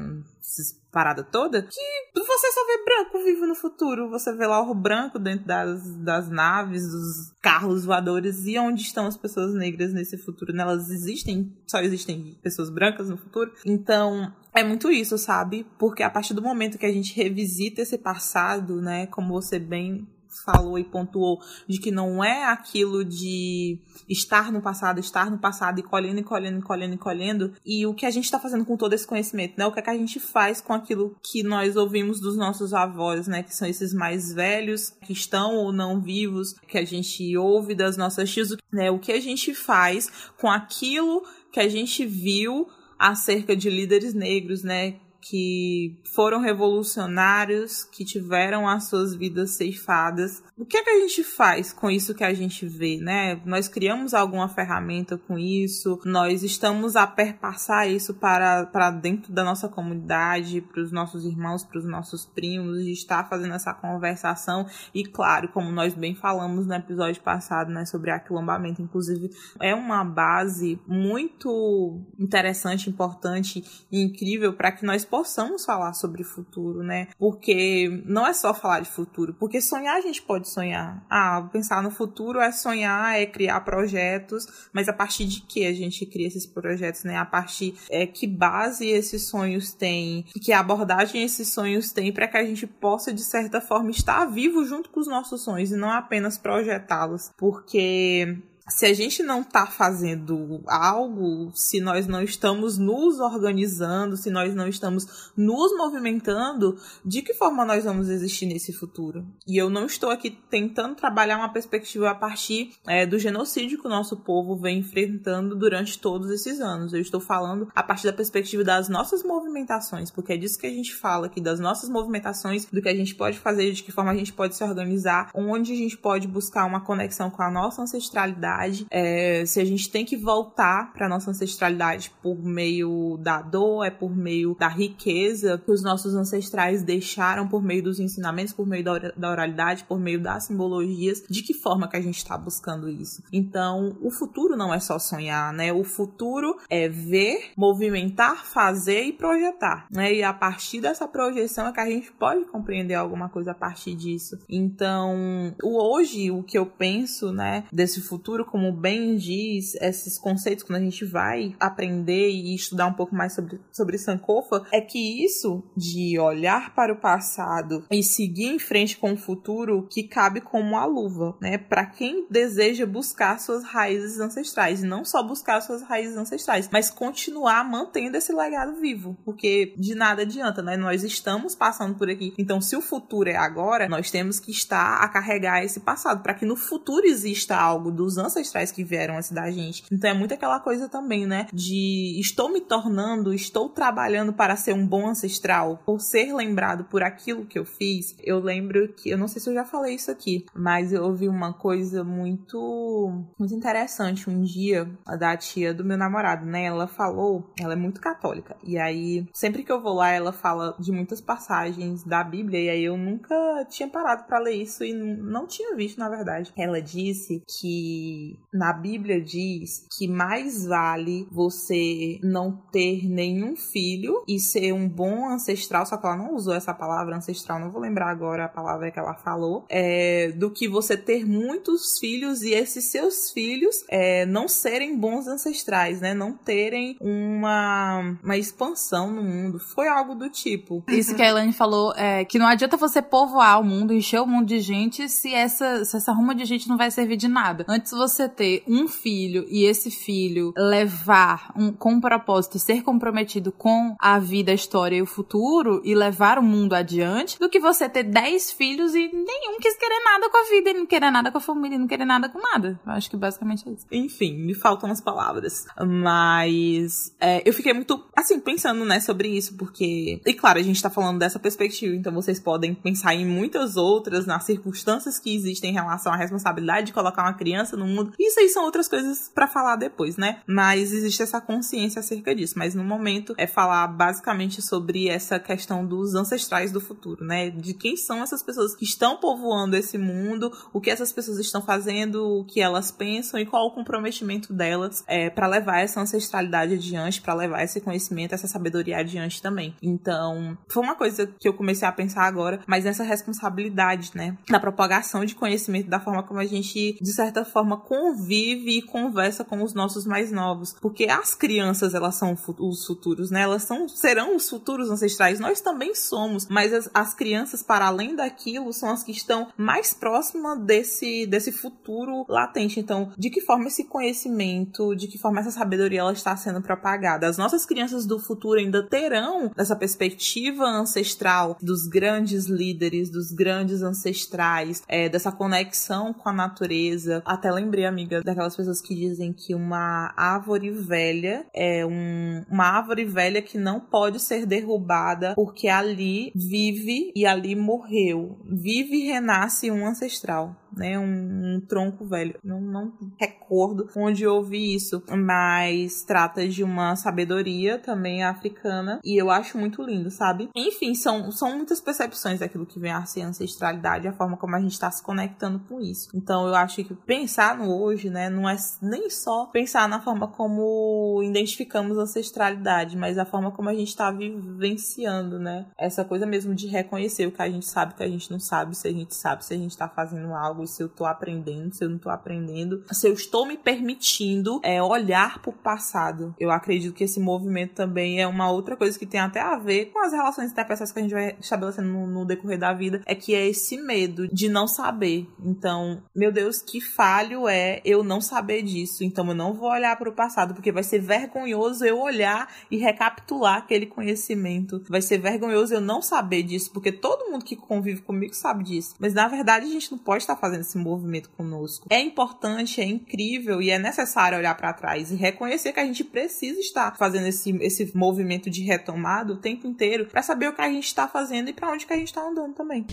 [0.48, 4.10] esses parada toda, que você só vê branco vivo no futuro.
[4.10, 8.46] Você vê lá o branco dentro das, das naves, dos carros voadores.
[8.46, 10.54] E onde estão as pessoas negras nesse futuro?
[10.54, 10.64] Né?
[10.64, 13.52] Elas existem, só existem pessoas brancas no futuro.
[13.66, 15.68] Então, é muito isso, sabe?
[15.78, 20.08] Porque a partir do momento que a gente revisita esse passado, né, como você bem
[20.44, 25.80] falou e pontuou de que não é aquilo de estar no passado, estar no passado
[25.80, 27.54] e colhendo e colhendo e colhendo e colhendo.
[27.66, 29.66] E o que a gente está fazendo com todo esse conhecimento, né?
[29.66, 33.28] O que, é que a gente faz com aquilo que nós ouvimos dos nossos avós,
[33.28, 33.44] né?
[33.44, 37.98] Que são esses mais velhos, que estão ou não vivos, que a gente ouve das
[37.98, 38.92] nossas tias, né?
[38.92, 42.68] O que a gente faz com aquilo que a gente viu
[42.98, 45.00] acerca de líderes negros, né?
[45.28, 50.44] Que foram revolucionários, que tiveram as suas vidas ceifadas.
[50.56, 53.42] O que é que a gente faz com isso que a gente vê, né?
[53.44, 59.44] Nós criamos alguma ferramenta com isso, nós estamos a perpassar isso para, para dentro da
[59.44, 64.68] nossa comunidade, para os nossos irmãos, para os nossos primos, de estar fazendo essa conversação.
[64.94, 70.04] E claro, como nós bem falamos no episódio passado, né, sobre aquilombamento, inclusive, é uma
[70.04, 77.08] base muito interessante, importante e incrível para que nós possamos falar sobre futuro, né?
[77.18, 81.06] Porque não é só falar de futuro, porque sonhar a gente pode sonhar.
[81.10, 85.74] Ah, pensar no futuro é sonhar, é criar projetos, mas a partir de que a
[85.74, 87.16] gente cria esses projetos, né?
[87.16, 92.38] A partir é que base esses sonhos têm, que abordagem esses sonhos têm para que
[92.38, 95.92] a gente possa de certa forma estar vivo junto com os nossos sonhos e não
[95.92, 103.20] apenas projetá-los, porque se a gente não está fazendo algo, se nós não estamos nos
[103.20, 106.76] organizando, se nós não estamos nos movimentando,
[107.06, 109.26] de que forma nós vamos existir nesse futuro?
[109.48, 113.88] E eu não estou aqui tentando trabalhar uma perspectiva a partir é, do genocídio que
[113.88, 116.92] o nosso povo vem enfrentando durante todos esses anos.
[116.92, 120.72] Eu estou falando a partir da perspectiva das nossas movimentações, porque é disso que a
[120.72, 124.10] gente fala aqui, das nossas movimentações, do que a gente pode fazer, de que forma
[124.10, 127.84] a gente pode se organizar, onde a gente pode buscar uma conexão com a nossa
[127.84, 133.42] ancestralidade ancestralidade, é, se a gente tem que voltar para nossa ancestralidade por meio da
[133.42, 138.54] dor, é por meio da riqueza que os nossos ancestrais deixaram por meio dos ensinamentos,
[138.54, 142.38] por meio da oralidade, por meio das simbologias, de que forma que a gente está
[142.38, 143.24] buscando isso.
[143.32, 145.74] Então, o futuro não é só sonhar, né?
[145.74, 150.14] O futuro é ver, movimentar, fazer e projetar, né?
[150.14, 153.96] E a partir dessa projeção é que a gente pode compreender alguma coisa a partir
[153.96, 154.38] disso.
[154.50, 160.64] Então, o hoje, o que eu penso, né, desse futuro como bem diz, esses conceitos,
[160.64, 165.24] quando a gente vai aprender e estudar um pouco mais sobre, sobre Sankofa, é que
[165.24, 170.42] isso de olhar para o passado e seguir em frente com o futuro que cabe
[170.42, 171.58] como a luva, né?
[171.58, 176.90] Para quem deseja buscar suas raízes ancestrais, e não só buscar suas raízes ancestrais, mas
[176.90, 180.78] continuar mantendo esse legado vivo, porque de nada adianta, né?
[180.78, 182.34] Nós estamos passando por aqui.
[182.38, 186.34] Então, se o futuro é agora, nós temos que estar a carregar esse passado para
[186.34, 189.84] que no futuro exista algo dos ancestrais ancestrais que vieram antes da gente.
[189.92, 191.48] Então é muito aquela coisa também, né?
[191.54, 197.02] De estou me tornando, estou trabalhando para ser um bom ancestral, por ser lembrado por
[197.02, 198.16] aquilo que eu fiz.
[198.22, 201.28] Eu lembro que, eu não sei se eu já falei isso aqui, mas eu ouvi
[201.28, 206.66] uma coisa muito, muito interessante um dia da tia do meu namorado, né?
[206.66, 210.76] Ela falou, ela é muito católica, e aí sempre que eu vou lá, ela fala
[210.80, 213.36] de muitas passagens da Bíblia, e aí eu nunca
[213.70, 216.52] tinha parado para ler isso e não tinha visto, na verdade.
[216.58, 224.40] Ela disse que na Bíblia diz que mais vale você não ter nenhum filho e
[224.40, 228.10] ser um bom ancestral, só que ela não usou essa palavra ancestral, não vou lembrar
[228.10, 232.86] agora a palavra que ela falou, é, do que você ter muitos filhos e esses
[232.86, 236.14] seus filhos é, não serem bons ancestrais, né?
[236.14, 239.60] Não terem uma, uma expansão no mundo.
[239.60, 240.84] Foi algo do tipo.
[240.88, 244.28] Isso que a Elaine falou, é que não adianta você povoar o mundo, encher o
[244.28, 247.66] mundo de gente se essa, se essa ruma de gente não vai servir de nada.
[247.68, 252.82] Antes você você ter um filho e esse filho levar um, com um propósito, ser
[252.82, 257.50] comprometido com a vida, a história e o futuro e levar o mundo adiante, do
[257.50, 261.12] que você ter dez filhos e nenhum quis querer nada com a vida, não querer
[261.12, 262.80] nada com a família, não querer nada com nada.
[262.86, 263.86] Eu acho que basicamente é isso.
[263.92, 265.66] Enfim, me faltam as palavras.
[265.86, 270.22] Mas é, eu fiquei muito, assim, pensando, né, sobre isso, porque.
[270.26, 274.26] E claro, a gente tá falando dessa perspectiva, então vocês podem pensar em muitas outras,
[274.26, 278.14] nas circunstâncias que existem em relação à responsabilidade de colocar uma criança no mundo mundo.
[278.20, 280.42] Isso aí são outras coisas para falar depois, né?
[280.48, 282.56] Mas existe essa consciência acerca disso.
[282.58, 287.50] Mas no momento é falar basicamente sobre essa questão dos ancestrais do futuro, né?
[287.50, 291.62] De quem são essas pessoas que estão povoando esse mundo, o que essas pessoas estão
[291.62, 296.74] fazendo, o que elas pensam e qual o comprometimento delas é, para levar essa ancestralidade
[296.74, 299.76] adiante, para levar esse conhecimento, essa sabedoria adiante também.
[299.82, 304.38] Então, foi uma coisa que eu comecei a pensar agora, mas nessa responsabilidade, né?
[304.50, 309.44] Da propagação de conhecimento, da forma como a gente, de certa forma, convive e conversa
[309.44, 313.42] com os nossos mais novos, porque as crianças elas são os futuros, né?
[313.42, 315.40] Elas são serão os futuros ancestrais.
[315.40, 319.94] Nós também somos, mas as, as crianças para além daquilo são as que estão mais
[319.94, 322.80] próximas desse desse futuro latente.
[322.80, 327.28] Então, de que forma esse conhecimento, de que forma essa sabedoria ela está sendo propagada?
[327.28, 333.82] As nossas crianças do futuro ainda terão essa perspectiva ancestral dos grandes líderes, dos grandes
[333.82, 339.34] ancestrais, é, dessa conexão com a natureza, até lembrar lembrei, amiga, daquelas pessoas que dizem
[339.34, 345.68] que uma árvore velha é um, uma árvore velha que não pode ser derrubada porque
[345.68, 348.40] ali vive e ali morreu.
[348.46, 350.98] Vive e renasce um ancestral né?
[350.98, 352.38] Um, um, tronco velho.
[352.44, 359.20] Não, não recordo onde eu ouvi isso, mas trata de uma sabedoria também africana e
[359.20, 360.50] eu acho muito lindo, sabe?
[360.56, 364.60] Enfim, são, são muitas percepções daquilo que vem a ser ancestralidade, a forma como a
[364.60, 366.10] gente está se conectando com isso.
[366.14, 370.28] Então eu acho que pensar no hoje, né, não é nem só pensar na forma
[370.28, 375.66] como identificamos ancestralidade, mas a forma como a gente está vivenciando, né?
[375.78, 378.40] Essa coisa mesmo de reconhecer o que a gente sabe, o que a gente não
[378.40, 381.74] sabe, se a gente sabe, se a gente está fazendo algo se eu tô aprendendo,
[381.74, 386.36] se eu não tô aprendendo, se eu estou me permitindo é, olhar pro passado.
[386.40, 389.86] Eu acredito que esse movimento também é uma outra coisa que tem até a ver
[389.88, 393.16] com as relações interpessoais que a gente vai estabelecendo no, no decorrer da vida, é
[393.16, 395.28] que é esse medo de não saber.
[395.44, 399.04] Então, meu Deus, que falho é eu não saber disso.
[399.04, 402.78] Então, eu não vou olhar para o passado, porque vai ser vergonhoso eu olhar e
[402.78, 404.84] recapitular aquele conhecimento.
[404.90, 408.96] Vai ser vergonhoso eu não saber disso, porque todo mundo que convive comigo sabe disso.
[409.00, 411.88] Mas na verdade, a gente não pode estar fazendo fazendo esse movimento conosco.
[411.90, 416.04] É importante, é incrível e é necessário olhar para trás e reconhecer que a gente
[416.04, 420.62] precisa estar fazendo esse, esse movimento de retomada o tempo inteiro para saber o que
[420.62, 422.86] a gente está fazendo e para onde que a gente está andando também.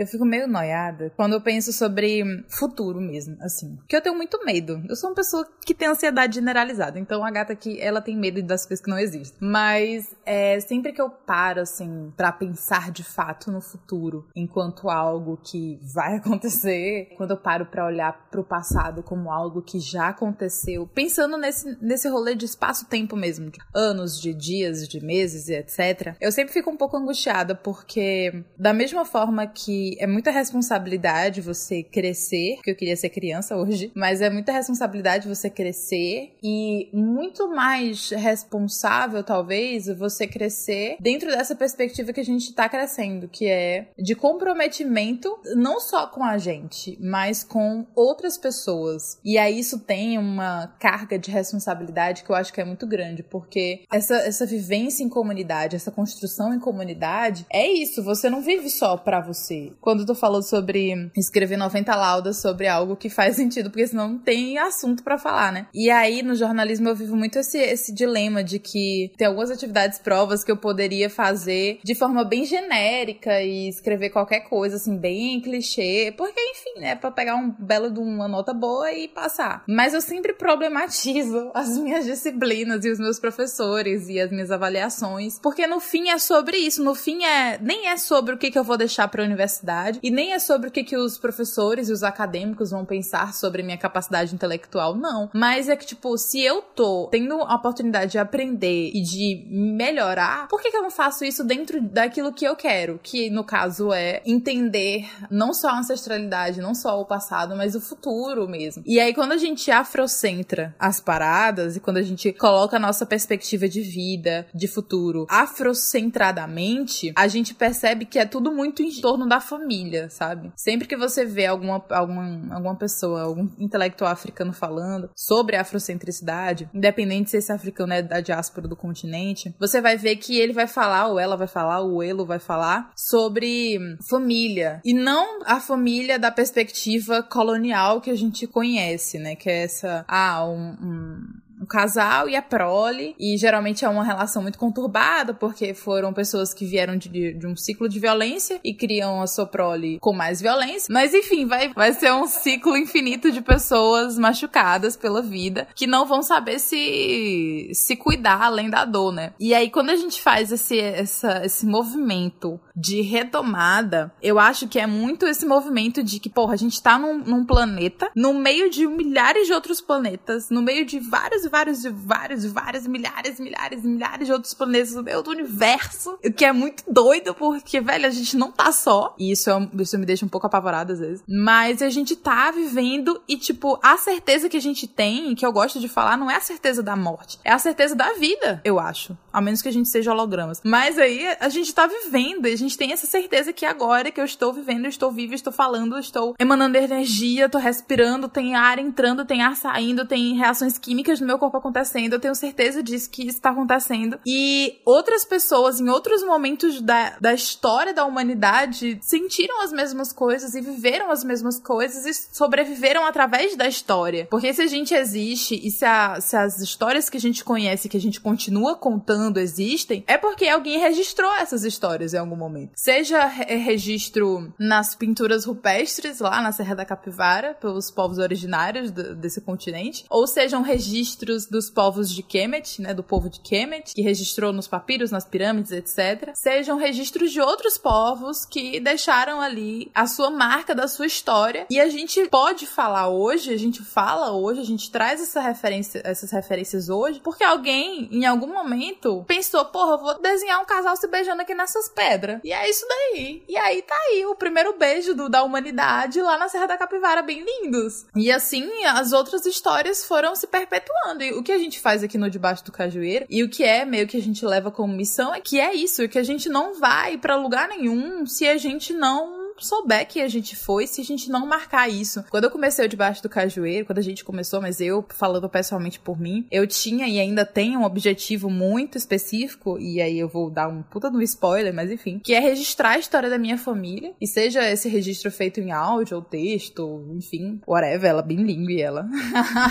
[0.00, 3.76] Eu fico meio noiada quando eu penso sobre futuro mesmo, assim.
[3.76, 4.82] Porque eu tenho muito medo.
[4.88, 6.98] Eu sou uma pessoa que tem ansiedade generalizada.
[6.98, 9.36] Então a gata aqui, ela tem medo das coisas que não existem.
[9.38, 15.36] Mas é, sempre que eu paro, assim, para pensar de fato no futuro, enquanto algo
[15.36, 20.86] que vai acontecer, quando eu paro para olhar pro passado como algo que já aconteceu,
[20.86, 26.16] pensando nesse, nesse rolê de espaço-tempo mesmo, de anos, de dias, de meses e etc.,
[26.18, 31.82] eu sempre fico um pouco angustiada, porque da mesma forma que é muita responsabilidade você
[31.82, 37.48] crescer, porque eu queria ser criança hoje, mas é muita responsabilidade você crescer e muito
[37.48, 43.88] mais responsável, talvez, você crescer dentro dessa perspectiva que a gente tá crescendo, que é
[43.98, 49.18] de comprometimento não só com a gente, mas com outras pessoas.
[49.24, 53.22] E aí isso tem uma carga de responsabilidade que eu acho que é muito grande,
[53.22, 58.68] porque essa, essa vivência em comunidade, essa construção em comunidade, é isso, você não vive
[58.68, 63.70] só para você quando tu falou sobre escrever 90 laudas sobre algo que faz sentido,
[63.70, 65.66] porque senão não tem assunto para falar, né?
[65.74, 69.98] E aí, no jornalismo, eu vivo muito esse, esse dilema de que tem algumas atividades
[69.98, 75.40] provas que eu poderia fazer de forma bem genérica e escrever qualquer coisa, assim, bem
[75.40, 79.64] clichê, porque, enfim, né, pra pegar um belo de uma nota boa e passar.
[79.68, 85.38] Mas eu sempre problematizo as minhas disciplinas e os meus professores e as minhas avaliações,
[85.38, 88.58] porque no fim é sobre isso, no fim é nem é sobre o que, que
[88.58, 89.59] eu vou deixar pra universidade
[90.02, 93.62] e nem é sobre o que, que os professores e os acadêmicos vão pensar sobre
[93.62, 95.30] minha capacidade intelectual, não.
[95.32, 100.48] Mas é que, tipo, se eu tô tendo a oportunidade de aprender e de melhorar,
[100.48, 103.00] por que, que eu não faço isso dentro daquilo que eu quero?
[103.02, 107.80] Que, no caso, é entender não só a ancestralidade, não só o passado, mas o
[107.80, 108.82] futuro mesmo.
[108.86, 113.06] E aí, quando a gente afrocentra as paradas e quando a gente coloca a nossa
[113.06, 119.28] perspectiva de vida, de futuro, afrocentradamente, a gente percebe que é tudo muito em torno
[119.28, 120.52] da família sabe?
[120.56, 127.30] Sempre que você vê alguma, alguma, alguma pessoa, algum intelectual africano falando sobre afrocentricidade, independente
[127.30, 131.08] se esse africano é da diáspora do continente, você vai ver que ele vai falar,
[131.08, 133.78] ou ela vai falar, ou ele vai falar sobre
[134.08, 134.80] família.
[134.84, 139.34] E não a família da perspectiva colonial que a gente conhece, né?
[139.34, 144.04] Que é essa, ah, um, um um casal e a prole, e geralmente é uma
[144.04, 148.74] relação muito conturbada, porque foram pessoas que vieram de, de um ciclo de violência e
[148.74, 150.88] criam a sua prole com mais violência.
[150.90, 156.06] Mas enfim, vai, vai ser um ciclo infinito de pessoas machucadas pela vida que não
[156.06, 159.32] vão saber se, se cuidar além da dor, né?
[159.38, 164.78] E aí, quando a gente faz esse, essa, esse movimento de retomada, eu acho que
[164.78, 168.70] é muito esse movimento de que, porra, a gente tá num, num planeta, no meio
[168.70, 173.38] de milhares de outros planetas, no meio de vários vários, e vários, e vários, milhares,
[173.38, 176.18] milhares, milhares de outros planetas no meio do universo.
[176.24, 179.14] O que é muito doido, porque, velho, a gente não tá só.
[179.18, 181.22] E isso, é, isso me deixa um pouco apavorada às vezes.
[181.28, 185.52] Mas a gente tá vivendo e, tipo, a certeza que a gente tem, que eu
[185.52, 187.38] gosto de falar, não é a certeza da morte.
[187.44, 189.16] É a certeza da vida, eu acho.
[189.32, 190.60] A menos que a gente seja hologramas.
[190.64, 194.20] Mas aí a gente tá vivendo e a gente tem essa certeza que agora que
[194.20, 198.78] eu estou vivendo, eu estou vivo, estou falando, estou emanando energia, tô respirando, tem ar
[198.78, 203.10] entrando, tem ar saindo, tem reações químicas no meu corpo acontecendo, eu tenho certeza disso
[203.10, 204.20] que está acontecendo.
[204.26, 210.54] E outras pessoas, em outros momentos da, da história da humanidade, sentiram as mesmas coisas
[210.54, 214.28] e viveram as mesmas coisas e sobreviveram através da história.
[214.30, 217.88] Porque se a gente existe e se, a, se as histórias que a gente conhece,
[217.88, 222.72] que a gente continua contando, existem, é porque alguém registrou essas histórias em algum momento.
[222.76, 229.40] Seja registro nas pinturas rupestres lá na Serra da Capivara, pelos povos originários do, desse
[229.40, 234.52] continente, ou sejam registros dos povos de Kemet, né, do povo de Kemet, que registrou
[234.52, 236.30] nos papiros, nas pirâmides, etc.
[236.34, 241.66] Sejam registros de outros povos que deixaram ali a sua marca da sua história.
[241.70, 246.00] E a gente pode falar hoje, a gente fala hoje, a gente traz essa referência,
[246.04, 251.06] essas referências hoje, porque alguém, em algum momento, pensou, porra, vou desenhar um casal se
[251.08, 252.40] beijando aqui nessas pedras.
[252.44, 253.42] E é isso daí.
[253.48, 257.22] E aí tá aí o primeiro beijo do, da humanidade lá na Serra da Capivara,
[257.22, 258.06] bem lindos.
[258.14, 261.19] E assim, as outras histórias foram se perpetuando.
[261.22, 263.84] E o que a gente faz aqui no Debaixo do Cajueiro, e o que é
[263.84, 266.78] meio que a gente leva como missão, é que é isso, que a gente não
[266.78, 271.04] vai para lugar nenhum se a gente não souber que a gente foi se a
[271.04, 272.24] gente não marcar isso.
[272.30, 276.18] Quando eu comecei Debaixo do Cajueiro, quando a gente começou, mas eu, falando pessoalmente por
[276.18, 280.68] mim, eu tinha e ainda tenho um objetivo muito específico, e aí eu vou dar
[280.68, 284.26] um puta no spoiler, mas enfim, que é registrar a história da minha família, e
[284.26, 289.08] seja esse registro feito em áudio ou texto, ou, enfim, whatever, ela bem e ela.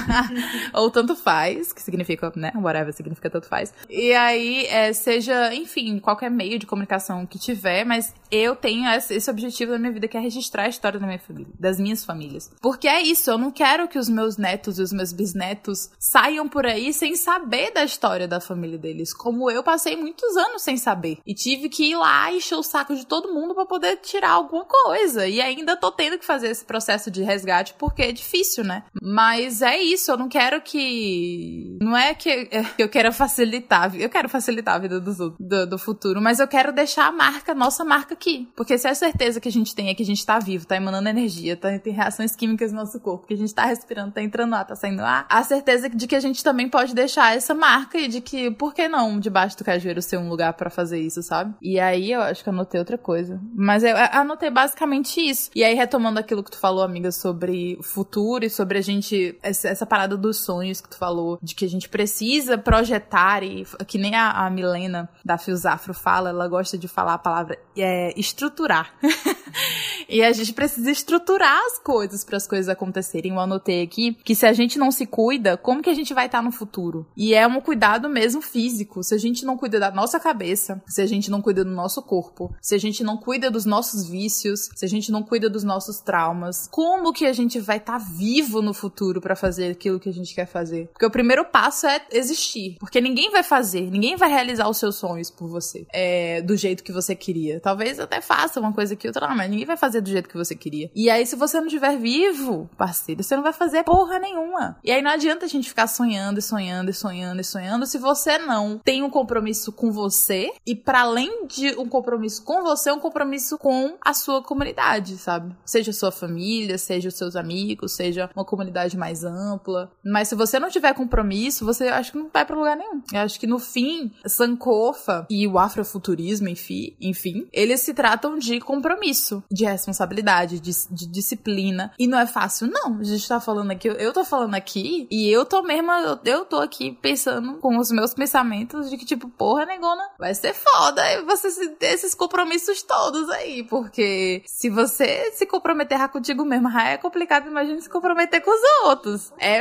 [0.74, 3.74] ou tanto faz, que significa, né, whatever significa tanto faz.
[3.90, 9.30] E aí, é, seja, enfim, qualquer meio de comunicação que tiver, mas eu tenho esse
[9.30, 12.52] objetivo da minha vida, que é registrar a história da minha família, das minhas famílias.
[12.62, 16.48] Porque é isso, eu não quero que os meus netos e os meus bisnetos saiam
[16.48, 20.78] por aí sem saber da história da família deles, como eu passei muitos anos sem
[20.78, 21.20] saber.
[21.26, 24.32] E tive que ir lá e encher o saco de todo mundo para poder tirar
[24.32, 25.28] alguma coisa.
[25.28, 28.84] E ainda tô tendo que fazer esse processo de resgate porque é difícil, né?
[29.02, 31.78] Mas é isso, eu não quero que.
[31.82, 36.22] Não é que eu quero facilitar, eu quero facilitar a vida dos, do, do futuro,
[36.22, 38.50] mas eu quero deixar a marca, nossa marca aqui.
[38.56, 40.76] Porque se é certeza que a gente tem é que a gente tá vivo, tá
[40.76, 44.22] emanando energia, tá, tem reações químicas no nosso corpo, que a gente tá respirando, tá
[44.22, 47.54] entrando ar, tá saindo ar, a certeza de que a gente também pode deixar essa
[47.54, 51.00] marca e de que, por que não, debaixo do cajueiro ser um lugar para fazer
[51.00, 51.54] isso, sabe?
[51.62, 53.40] E aí eu acho que anotei outra coisa.
[53.54, 55.50] Mas eu anotei basicamente isso.
[55.56, 59.38] E aí, retomando aquilo que tu falou, amiga, sobre o futuro e sobre a gente,
[59.42, 63.98] essa, parada dos sonhos que tu falou, de que a gente precisa projetar e que
[63.98, 68.94] nem a, a Milena da Fiosafro fala, ela gosta de falar a palavra é, estruturar.
[70.08, 73.34] e a gente precisa estruturar as coisas para as coisas acontecerem.
[73.34, 76.26] Eu anotei aqui que se a gente não se cuida, como que a gente vai
[76.26, 77.08] estar tá no futuro?
[77.16, 79.04] E é um cuidado mesmo físico.
[79.04, 82.02] Se a gente não cuida da nossa cabeça, se a gente não cuida do nosso
[82.02, 85.64] corpo, se a gente não cuida dos nossos vícios, se a gente não cuida dos
[85.64, 90.00] nossos traumas, como que a gente vai estar tá vivo no futuro para fazer aquilo
[90.00, 90.88] que a gente quer fazer?
[90.88, 92.78] Porque o primeiro passo é existir.
[92.80, 95.86] Porque ninguém vai fazer, ninguém vai realizar os seus sonhos por você.
[95.94, 97.60] É, do jeito que você queria.
[97.60, 100.36] Talvez até faça uma coisa que outra, não, mas ninguém vai fazer do jeito que
[100.36, 100.92] você queria.
[100.94, 104.78] E aí, se você não estiver vivo, parceiro, você não vai fazer porra nenhuma.
[104.84, 107.98] E aí não adianta a gente ficar sonhando e sonhando e sonhando e sonhando se
[107.98, 112.92] você não tem um compromisso com você e para além de um compromisso com você,
[112.92, 115.56] um compromisso com a sua comunidade, sabe?
[115.66, 119.90] Seja sua família, seja os seus amigos, seja uma comunidade mais ampla.
[120.04, 123.02] Mas se você não tiver compromisso, você acho que não vai para lugar nenhum.
[123.14, 128.60] Eu acho que no fim, Sankofa e o afrofuturismo, enfim, enfim, eles se tratam de
[128.60, 131.92] compromisso, de responsabilidade, de, de, disciplina.
[131.98, 133.00] E não é fácil, não.
[133.00, 136.46] A gente tá falando aqui, eu tô falando aqui, e eu tô mesmo, eu, eu
[136.46, 141.02] tô aqui pensando com os meus pensamentos de que, tipo, porra, negona, vai ser foda
[141.26, 147.48] você ter esses compromissos todos aí, porque se você se comprometer contigo mesmo, é complicado,
[147.48, 149.34] imagina se comprometer com os outros.
[149.38, 149.60] É,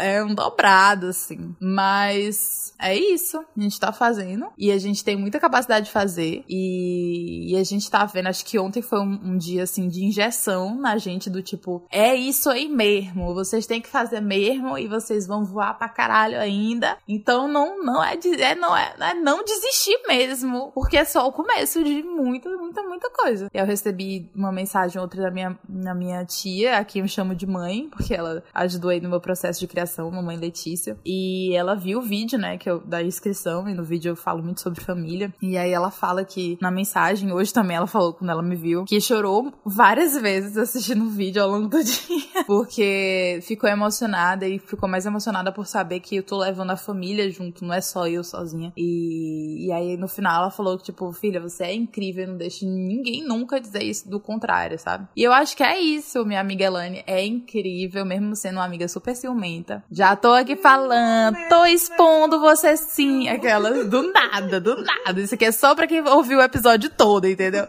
[0.00, 1.54] é um dobrado, assim.
[1.60, 3.38] Mas é isso.
[3.38, 7.64] A gente tá fazendo, e a gente tem muita capacidade de fazer, e, e a
[7.64, 11.28] gente tá vendo, acho que ontem foi um, um, dia assim de injeção na gente
[11.28, 15.74] do tipo, é isso aí mesmo, vocês têm que fazer mesmo e vocês vão voar
[15.78, 16.96] pra caralho ainda.
[17.08, 21.32] Então não não é, é não é, é não desistir mesmo, porque é só o
[21.32, 23.48] começo de muita muita muita coisa.
[23.52, 27.46] Eu recebi uma mensagem outra da minha da minha tia, a quem eu chamo de
[27.46, 31.98] mãe, porque ela ajudou aí no meu processo de criação, mamãe Letícia, e ela viu
[31.98, 35.32] o vídeo, né, que eu da inscrição e no vídeo eu falo muito sobre família.
[35.40, 38.73] E aí ela fala que na mensagem hoje também ela falou quando ela me viu
[38.82, 44.58] Que chorou várias vezes assistindo o vídeo ao longo do dia, porque ficou emocionada e
[44.58, 48.08] ficou mais emocionada por saber que eu tô levando a família junto, não é só
[48.08, 48.72] eu sozinha.
[48.76, 52.66] E, e aí no final ela falou que, tipo, filha, você é incrível, não deixe
[52.66, 55.06] ninguém nunca dizer isso do contrário, sabe?
[55.16, 58.88] E eu acho que é isso, minha amiga Elane, é incrível, mesmo sendo uma amiga
[58.88, 59.84] super ciumenta.
[59.90, 65.20] Já tô aqui falando, tô expondo você sim, aquelas do nada, do nada.
[65.20, 67.66] Isso aqui é só pra quem ouviu o episódio todo, entendeu?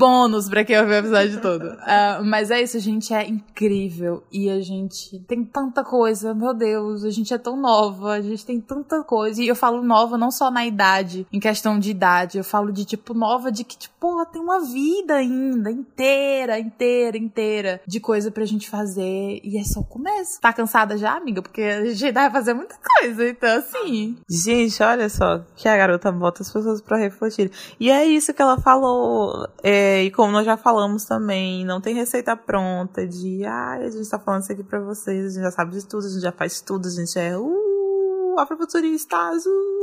[0.00, 1.66] Bônus pra quem ouviu o episódio todo.
[1.66, 6.54] Uh, mas é isso, a gente é incrível e a gente tem tanta coisa, meu
[6.54, 9.42] Deus, a gente é tão nova, a gente tem tanta coisa.
[9.42, 12.86] E eu falo nova não só na idade, em questão de idade, eu falo de
[12.86, 18.30] tipo nova de que, tipo, porra, tem uma vida ainda, inteira, inteira, inteira, de coisa
[18.30, 19.40] pra gente fazer.
[19.44, 20.40] E é só o começo.
[20.40, 21.42] Tá cansada já, amiga?
[21.42, 24.16] Porque a gente vai fazer muita coisa, então assim.
[24.30, 27.50] Gente, olha só, que a garota bota as pessoas pra refletir.
[27.78, 29.46] E é isso que ela falou.
[29.62, 34.08] É, e como nós já falamos também, não tem receita pronta de, ai, a gente
[34.08, 36.32] tá falando isso aqui pra vocês, a gente já sabe de tudo, a gente já
[36.32, 39.80] faz tudo, a gente é, uh, afrofuturista, azul.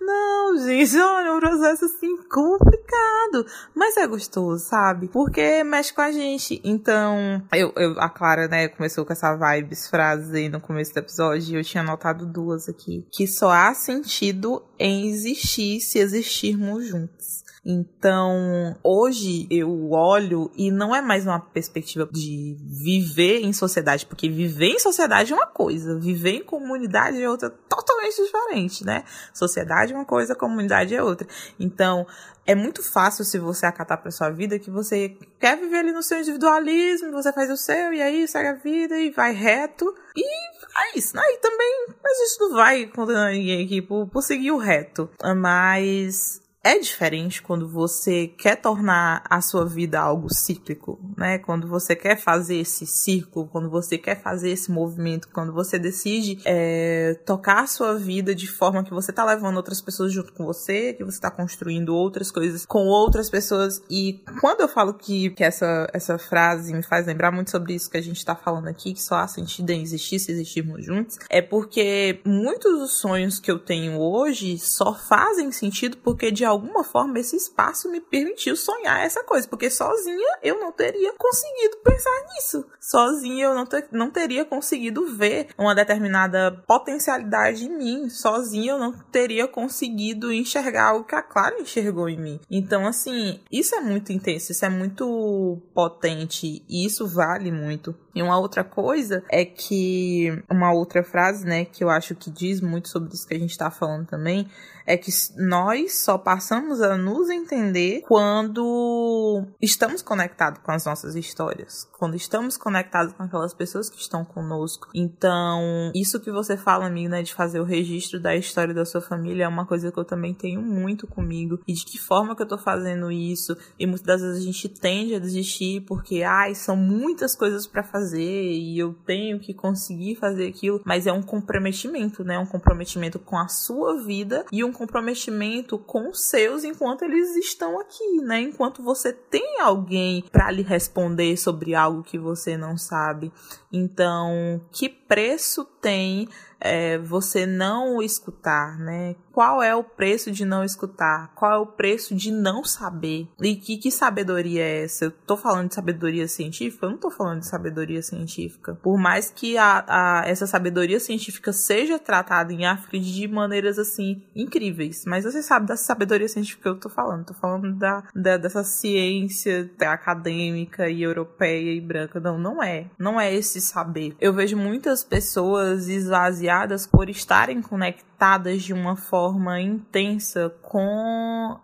[0.00, 3.46] Não, gente, olha, é um processo assim complicado.
[3.74, 5.08] Mas é gostoso, sabe?
[5.08, 6.60] Porque mexe com a gente.
[6.64, 11.54] Então, eu, eu, a Clara, né, começou com essa vibes frase no começo do episódio
[11.54, 13.06] e eu tinha anotado duas aqui.
[13.12, 17.19] Que só há sentido em existir se existirmos juntos.
[17.64, 24.30] Então, hoje eu olho e não é mais uma perspectiva de viver em sociedade, porque
[24.30, 29.04] viver em sociedade é uma coisa, viver em comunidade é outra totalmente diferente, né?
[29.34, 31.28] Sociedade é uma coisa, comunidade é outra.
[31.58, 32.06] Então,
[32.46, 36.02] é muito fácil se você acatar para sua vida que você quer viver ali no
[36.02, 40.24] seu individualismo, você faz o seu e aí segue a vida e vai reto e
[40.24, 41.22] é isso, né?
[41.26, 45.10] E também, mas isso não vai condenar ninguém aqui por, por seguir o reto.
[45.36, 51.38] Mas é diferente quando você quer tornar a sua vida algo cíclico, né?
[51.38, 56.38] Quando você quer fazer esse círculo, quando você quer fazer esse movimento, quando você decide
[56.44, 60.44] é, tocar a sua vida de forma que você tá levando outras pessoas junto com
[60.44, 63.82] você, que você tá construindo outras coisas com outras pessoas.
[63.88, 67.90] E quando eu falo que, que essa, essa frase me faz lembrar muito sobre isso
[67.90, 71.16] que a gente tá falando aqui, que só há sentido em existir se existirmos juntos,
[71.30, 76.84] é porque muitos dos sonhos que eu tenho hoje só fazem sentido porque de alguma
[76.84, 82.26] forma esse espaço me permitiu sonhar essa coisa, porque sozinha eu não teria conseguido pensar
[82.34, 82.64] nisso.
[82.80, 88.08] Sozinha eu não, ter, não teria conseguido ver uma determinada potencialidade em mim.
[88.08, 92.40] Sozinha eu não teria conseguido enxergar o que a Clara enxergou em mim.
[92.50, 97.94] Então, assim, isso é muito intenso, isso é muito potente e isso vale muito.
[98.14, 102.60] E uma outra coisa é que uma outra frase, né, que eu acho que diz
[102.60, 104.48] muito sobre isso que a gente tá falando também,
[104.86, 111.88] é que nós só passamos a nos entender quando estamos conectados com as nossas histórias,
[111.96, 114.88] quando estamos conectados com aquelas pessoas que estão conosco.
[114.92, 119.00] Então, isso que você fala, amigo, né, de fazer o registro da história da sua
[119.00, 121.60] família é uma coisa que eu também tenho muito comigo.
[121.68, 123.56] E de que forma que eu tô fazendo isso?
[123.78, 127.84] E muitas das vezes a gente tende a desistir porque, ai, são muitas coisas para
[127.84, 132.38] fazer e eu tenho que conseguir fazer aquilo, mas é um comprometimento, né?
[132.38, 137.78] Um comprometimento com a sua vida e um comprometimento com os seus enquanto eles estão
[137.78, 138.40] aqui, né?
[138.40, 143.32] Enquanto você tem alguém para lhe responder sobre algo que você não sabe.
[143.72, 146.28] Então, que preço tem
[146.60, 149.16] é, você não escutar, né?
[149.32, 151.32] Qual é o preço de não escutar?
[151.34, 153.28] Qual é o preço de não saber?
[153.40, 155.06] E que, que sabedoria é essa?
[155.06, 156.84] Eu tô falando de sabedoria científica?
[156.84, 158.78] Eu não tô falando de sabedoria científica.
[158.82, 164.22] Por mais que a, a, essa sabedoria científica seja tratada em África de maneiras assim
[164.34, 167.26] incríveis, mas você sabe da sabedoria científica que eu tô falando.
[167.26, 172.20] Tô falando da, da dessa ciência acadêmica e europeia e branca.
[172.20, 172.86] Não, não é.
[172.98, 174.14] Não é esse saber.
[174.20, 176.49] Eu vejo muitas pessoas esvaziadas
[176.86, 181.58] por estarem conectadas de uma forma intensa com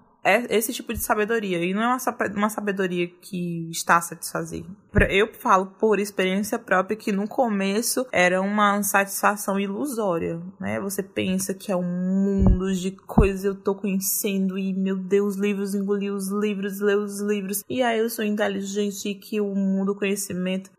[0.51, 1.64] esse tipo de sabedoria.
[1.64, 1.97] E não é
[2.34, 4.64] uma sabedoria que está a satisfazer.
[5.09, 10.80] Eu falo por experiência própria que no começo era uma satisfação ilusória, né?
[10.80, 15.74] Você pensa que é um mundo de coisas eu tô conhecendo e, meu Deus, livros,
[15.74, 17.62] engoli os livros, ler os livros.
[17.68, 20.70] E aí eu sou inteligente e que o mundo do conhecimento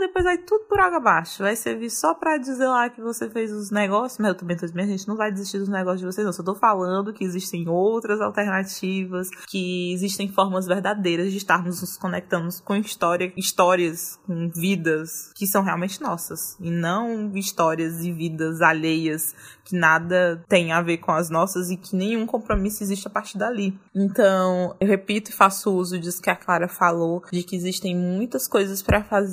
[0.00, 1.42] depois vai tudo por água abaixo.
[1.42, 4.66] Vai servir só pra dizer lá que você fez os negócios, mas eu também tô
[4.66, 6.32] dizendo, a gente não vai desistir dos negócios de vocês, não.
[6.32, 12.48] Só tô falando que existem outras alternativas, que existem formas verdadeiras de estarmos nos conectando
[12.64, 16.56] com história, histórias, com vidas que são realmente nossas.
[16.60, 19.34] E não histórias e vidas alheias
[19.64, 23.38] que nada tem a ver com as nossas e que nenhum compromisso existe a partir
[23.38, 23.78] dali.
[23.94, 28.48] Então, eu repito e faço uso disso que a Clara falou, de que existem muitas
[28.48, 29.31] coisas para fazer.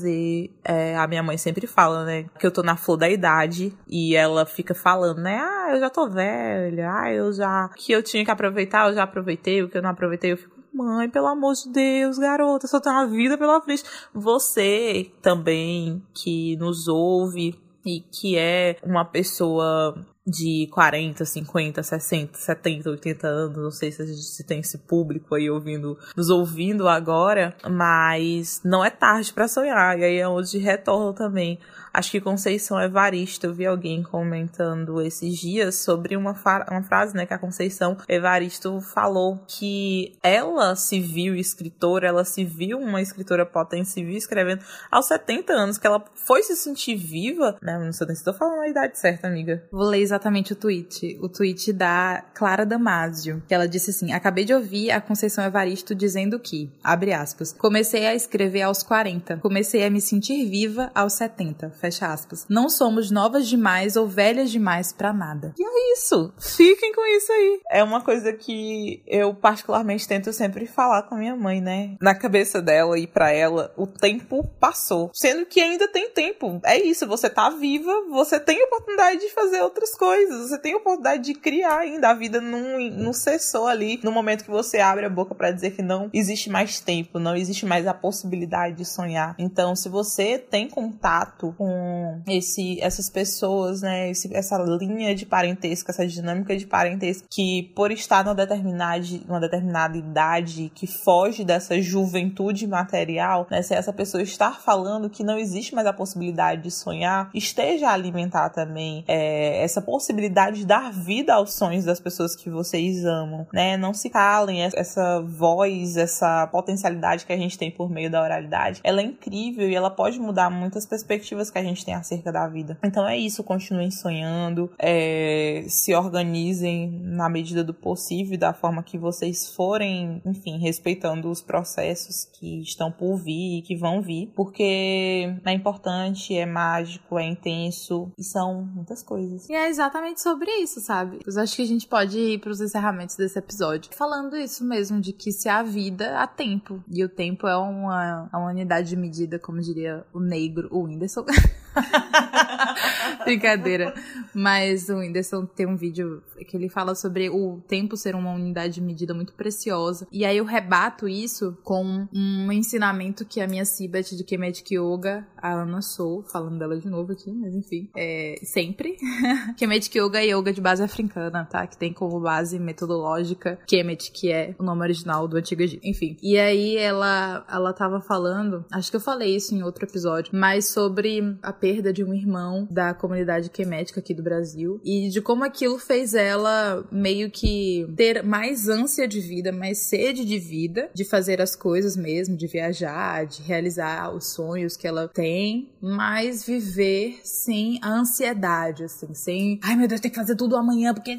[0.63, 4.15] É, a minha mãe sempre fala, né, que eu tô na flor da idade e
[4.15, 7.69] ela fica falando, né, ah, eu já tô velha, ah, eu já.
[7.75, 10.59] que eu tinha que aproveitar, eu já aproveitei, o que eu não aproveitei, eu fico
[10.71, 13.83] Mãe, pelo amor de Deus, garota, só tem uma vida pela frente.
[14.13, 22.89] Você também que nos ouve e que é uma pessoa de 40, 50, 60, 70,
[22.89, 28.61] 80 anos, não sei se, se tem esse público aí ouvindo, nos ouvindo agora, mas
[28.63, 31.59] não é tarde para sonhar, e aí é onde retorno também.
[31.91, 36.35] Acho que Conceição Evaristo, eu vi alguém comentando esses dias sobre uma,
[36.69, 42.45] uma frase, né, que a Conceição Evaristo falou que ela se viu escritora, ela se
[42.45, 46.95] viu uma escritora potente, se viu escrevendo aos 70 anos, que ela foi se sentir
[46.95, 49.67] viva, né, não sei se estou falando a idade certa, amiga.
[49.71, 54.43] Vou ler exatamente o tweet, o tweet da Clara Damasio, que ela disse assim, acabei
[54.43, 59.85] de ouvir a Conceição Evaristo dizendo que, abre aspas, comecei a escrever aos 40, comecei
[59.85, 62.45] a me sentir viva aos 70, fecha aspas.
[62.49, 65.53] Não somos novas demais ou velhas demais para nada.
[65.57, 66.33] E é isso.
[66.39, 67.61] Fiquem com isso aí.
[67.69, 71.97] É uma coisa que eu particularmente tento sempre falar com minha mãe, né?
[72.01, 75.11] Na cabeça dela e para ela, o tempo passou.
[75.13, 76.59] Sendo que ainda tem tempo.
[76.65, 81.23] É isso, você tá viva, você tem oportunidade de fazer outras coisas, você tem oportunidade
[81.23, 82.09] de criar ainda.
[82.09, 85.71] A vida não, não cessou ali no momento que você abre a boca para dizer
[85.71, 89.35] que não existe mais tempo, não existe mais a possibilidade de sonhar.
[89.37, 94.09] Então, se você tem contato com esse, essas pessoas, né?
[94.09, 99.41] Esse, essa linha de parentesco, essa dinâmica de parentesco que, por estar numa determinada, uma
[99.41, 103.61] determinada idade que foge dessa juventude material, né?
[103.61, 107.93] Se essa pessoa estar falando que não existe mais a possibilidade de sonhar, esteja a
[107.93, 113.47] alimentar também é, essa possibilidade de dar vida aos sonhos das pessoas que vocês amam,
[113.51, 113.75] né?
[113.75, 118.81] Não se calem, essa voz, essa potencialidade que a gente tem por meio da oralidade,
[118.83, 122.47] ela é incrível e ela pode mudar muitas perspectivas que a gente tem acerca da
[122.47, 122.77] vida.
[122.83, 128.97] Então é isso, continuem sonhando, é, se organizem na medida do possível, da forma que
[128.97, 135.33] vocês forem, enfim, respeitando os processos que estão por vir e que vão vir, porque
[135.43, 139.49] é importante, é mágico, é intenso e são muitas coisas.
[139.49, 141.19] E é exatamente sobre isso, sabe?
[141.25, 144.99] Eu acho que a gente pode ir para os encerramentos desse episódio falando isso mesmo,
[144.99, 146.83] de que se há vida, há tempo.
[146.91, 151.25] E o tempo é uma, uma unidade de medida, como diria o negro, o Whindersson.
[153.23, 153.93] Brincadeira.
[154.33, 158.75] Mas o Whindersson tem um vídeo que ele fala sobre o tempo ser uma unidade
[158.75, 160.07] de medida muito preciosa.
[160.11, 165.27] E aí eu rebato isso com um ensinamento que a minha Sibet de Kemetic Yoga,
[165.37, 168.97] a Ana Sou, falando dela de novo aqui, mas enfim, é sempre.
[169.69, 171.67] Kemetic Yoga é yoga de base africana, tá?
[171.67, 175.85] Que tem como base metodológica Kemet, que é o nome original do Antigo Egito.
[175.85, 176.17] Enfim.
[176.23, 180.69] E aí ela, ela tava falando, acho que eu falei isso em outro episódio, mas
[180.69, 185.43] sobre a perda de um irmão da comunidade quemética aqui do Brasil e de como
[185.43, 191.05] aquilo fez ela meio que ter mais ânsia de vida, mais sede de vida, de
[191.05, 197.19] fazer as coisas mesmo, de viajar, de realizar os sonhos que ela tem, mas viver
[197.23, 201.17] sem a ansiedade, assim, sem, ai meu Deus, tem que fazer tudo amanhã porque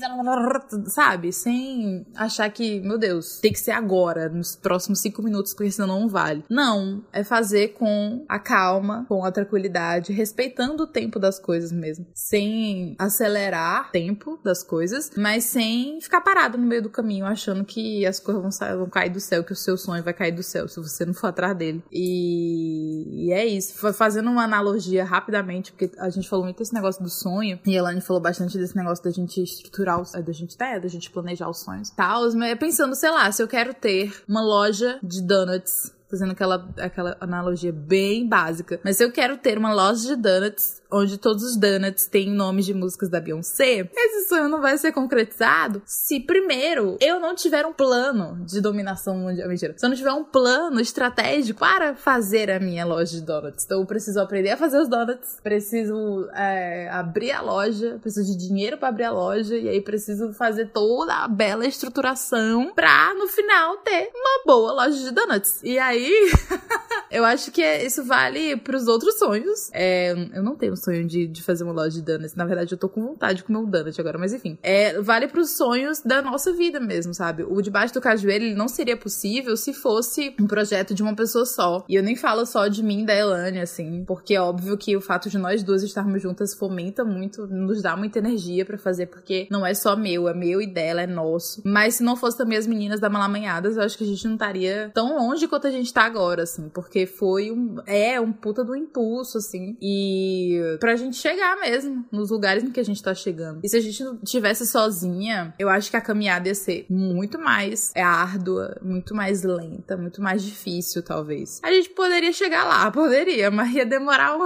[0.87, 5.71] sabe, sem achar que, meu Deus, tem que ser agora, nos próximos cinco minutos, porque
[5.71, 6.45] senão não vale.
[6.49, 12.07] Não, é fazer com a calma, com a tranquilidade, respeitando o tempo das coisas mesmo.
[12.15, 17.65] Sem acelerar o tempo das coisas, mas sem ficar parado no meio do caminho achando
[17.65, 20.33] que as coisas vão, sair, vão cair do céu, que o seu sonho vai cair
[20.33, 21.83] do céu se você não for atrás dele.
[21.91, 23.75] E, e é isso.
[23.93, 27.79] Fazendo uma analogia rapidamente, porque a gente falou muito desse negócio do sonho, e a
[27.79, 31.49] Elaine falou bastante desse negócio da gente estruturar, os, da gente é, da gente planejar
[31.49, 31.91] os sonhos.
[31.91, 36.69] Tal, mas pensando, sei lá, se eu quero ter uma loja de donuts fazendo aquela,
[36.79, 38.81] aquela analogia bem básica.
[38.85, 42.67] Mas se eu quero ter uma loja de donuts onde todos os donuts têm nomes
[42.67, 47.65] de músicas da Beyoncé, esse sonho não vai ser concretizado se primeiro eu não tiver
[47.67, 49.49] um plano de dominação mundial.
[49.49, 49.75] Mentira.
[49.77, 53.65] Se eu não tiver um plano estratégico para fazer a minha loja de donuts.
[53.65, 58.47] Então eu preciso aprender a fazer os donuts, preciso é, abrir a loja, preciso de
[58.47, 63.27] dinheiro para abrir a loja e aí preciso fazer toda a bela estruturação pra no
[63.29, 65.61] final ter uma boa loja de donuts.
[65.63, 66.31] E aí
[67.11, 69.71] eu acho que isso vale pros outros sonhos.
[69.73, 72.35] É, eu não tenho sonho de, de fazer uma loja de donuts.
[72.35, 74.59] Na verdade, eu tô com vontade de comer um donut agora, mas enfim.
[74.63, 77.45] É, vale pros sonhos da nossa vida mesmo, sabe?
[77.45, 81.45] O debaixo do cajueiro, ele não seria possível se fosse um projeto de uma pessoa
[81.45, 81.85] só.
[81.89, 85.01] E eu nem falo só de mim da Elane, assim, porque é óbvio que o
[85.01, 89.47] fato de nós duas estarmos juntas fomenta muito, nos dá muita energia para fazer, porque
[89.51, 91.63] não é só meu, é meu e dela, é nosso.
[91.65, 94.35] Mas se não fosse também as meninas da Malamanhadas, eu acho que a gente não
[94.35, 98.65] estaria tão longe quanto a gente tá agora, assim, porque foi um, é um puta
[98.65, 103.15] do impulso, assim, e pra gente chegar mesmo nos lugares em que a gente tá
[103.15, 103.61] chegando.
[103.63, 107.91] E se a gente tivesse sozinha, eu acho que a caminhada ia ser muito mais
[107.95, 111.61] é, árdua, muito mais lenta, muito mais difícil, talvez.
[111.63, 114.37] A gente poderia chegar lá, poderia, mas ia demorar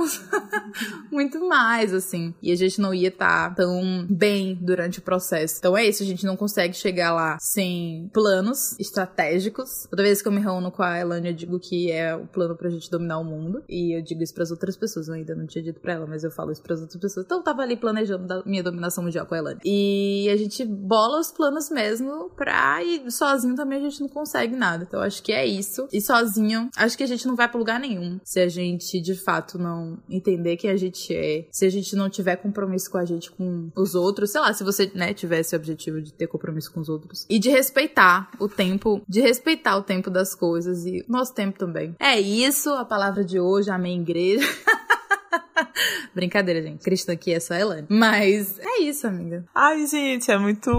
[1.11, 2.35] muito mais, assim.
[2.43, 5.57] E a gente não ia estar tá tão bem durante o processo.
[5.59, 9.87] Então é isso, a gente não consegue chegar lá sem planos estratégicos.
[9.91, 12.57] Toda vez que eu me reúno com a Elane, eu digo que é o plano
[12.57, 13.63] pra gente dominar o mundo.
[13.69, 15.09] E eu digo isso pras outras pessoas.
[15.09, 17.25] Eu ainda não tinha dito pra ela, mas eu falo isso pras outras pessoas.
[17.25, 19.61] Então eu tava ali planejando da minha dominação mundial com a Elane.
[19.65, 22.83] E a gente bola os planos mesmo pra.
[22.83, 24.85] E sozinho também a gente não consegue nada.
[24.87, 25.89] Então acho que é isso.
[25.93, 28.21] E sozinho, acho que a gente não vai pra lugar nenhum.
[28.23, 31.47] Se a gente de fato não entender quem a gente é.
[31.51, 34.31] Se a gente não tiver compromisso com a gente, com os outros.
[34.31, 37.27] Sei lá, se você, né, tivesse objetivo de ter compromisso com os outros.
[37.29, 39.03] E de respeitar o tempo.
[39.09, 40.85] De respeitar o tempo das coisas.
[40.85, 41.95] E nosso tempo também.
[41.99, 43.71] É isso, a palavra de hoje.
[43.71, 44.47] Amém, igreja.
[46.15, 46.83] Brincadeira, gente.
[46.83, 47.87] Cristã aqui é só Elane.
[47.91, 49.45] Mas é isso, amiga.
[49.55, 50.71] Ai, gente, é muito.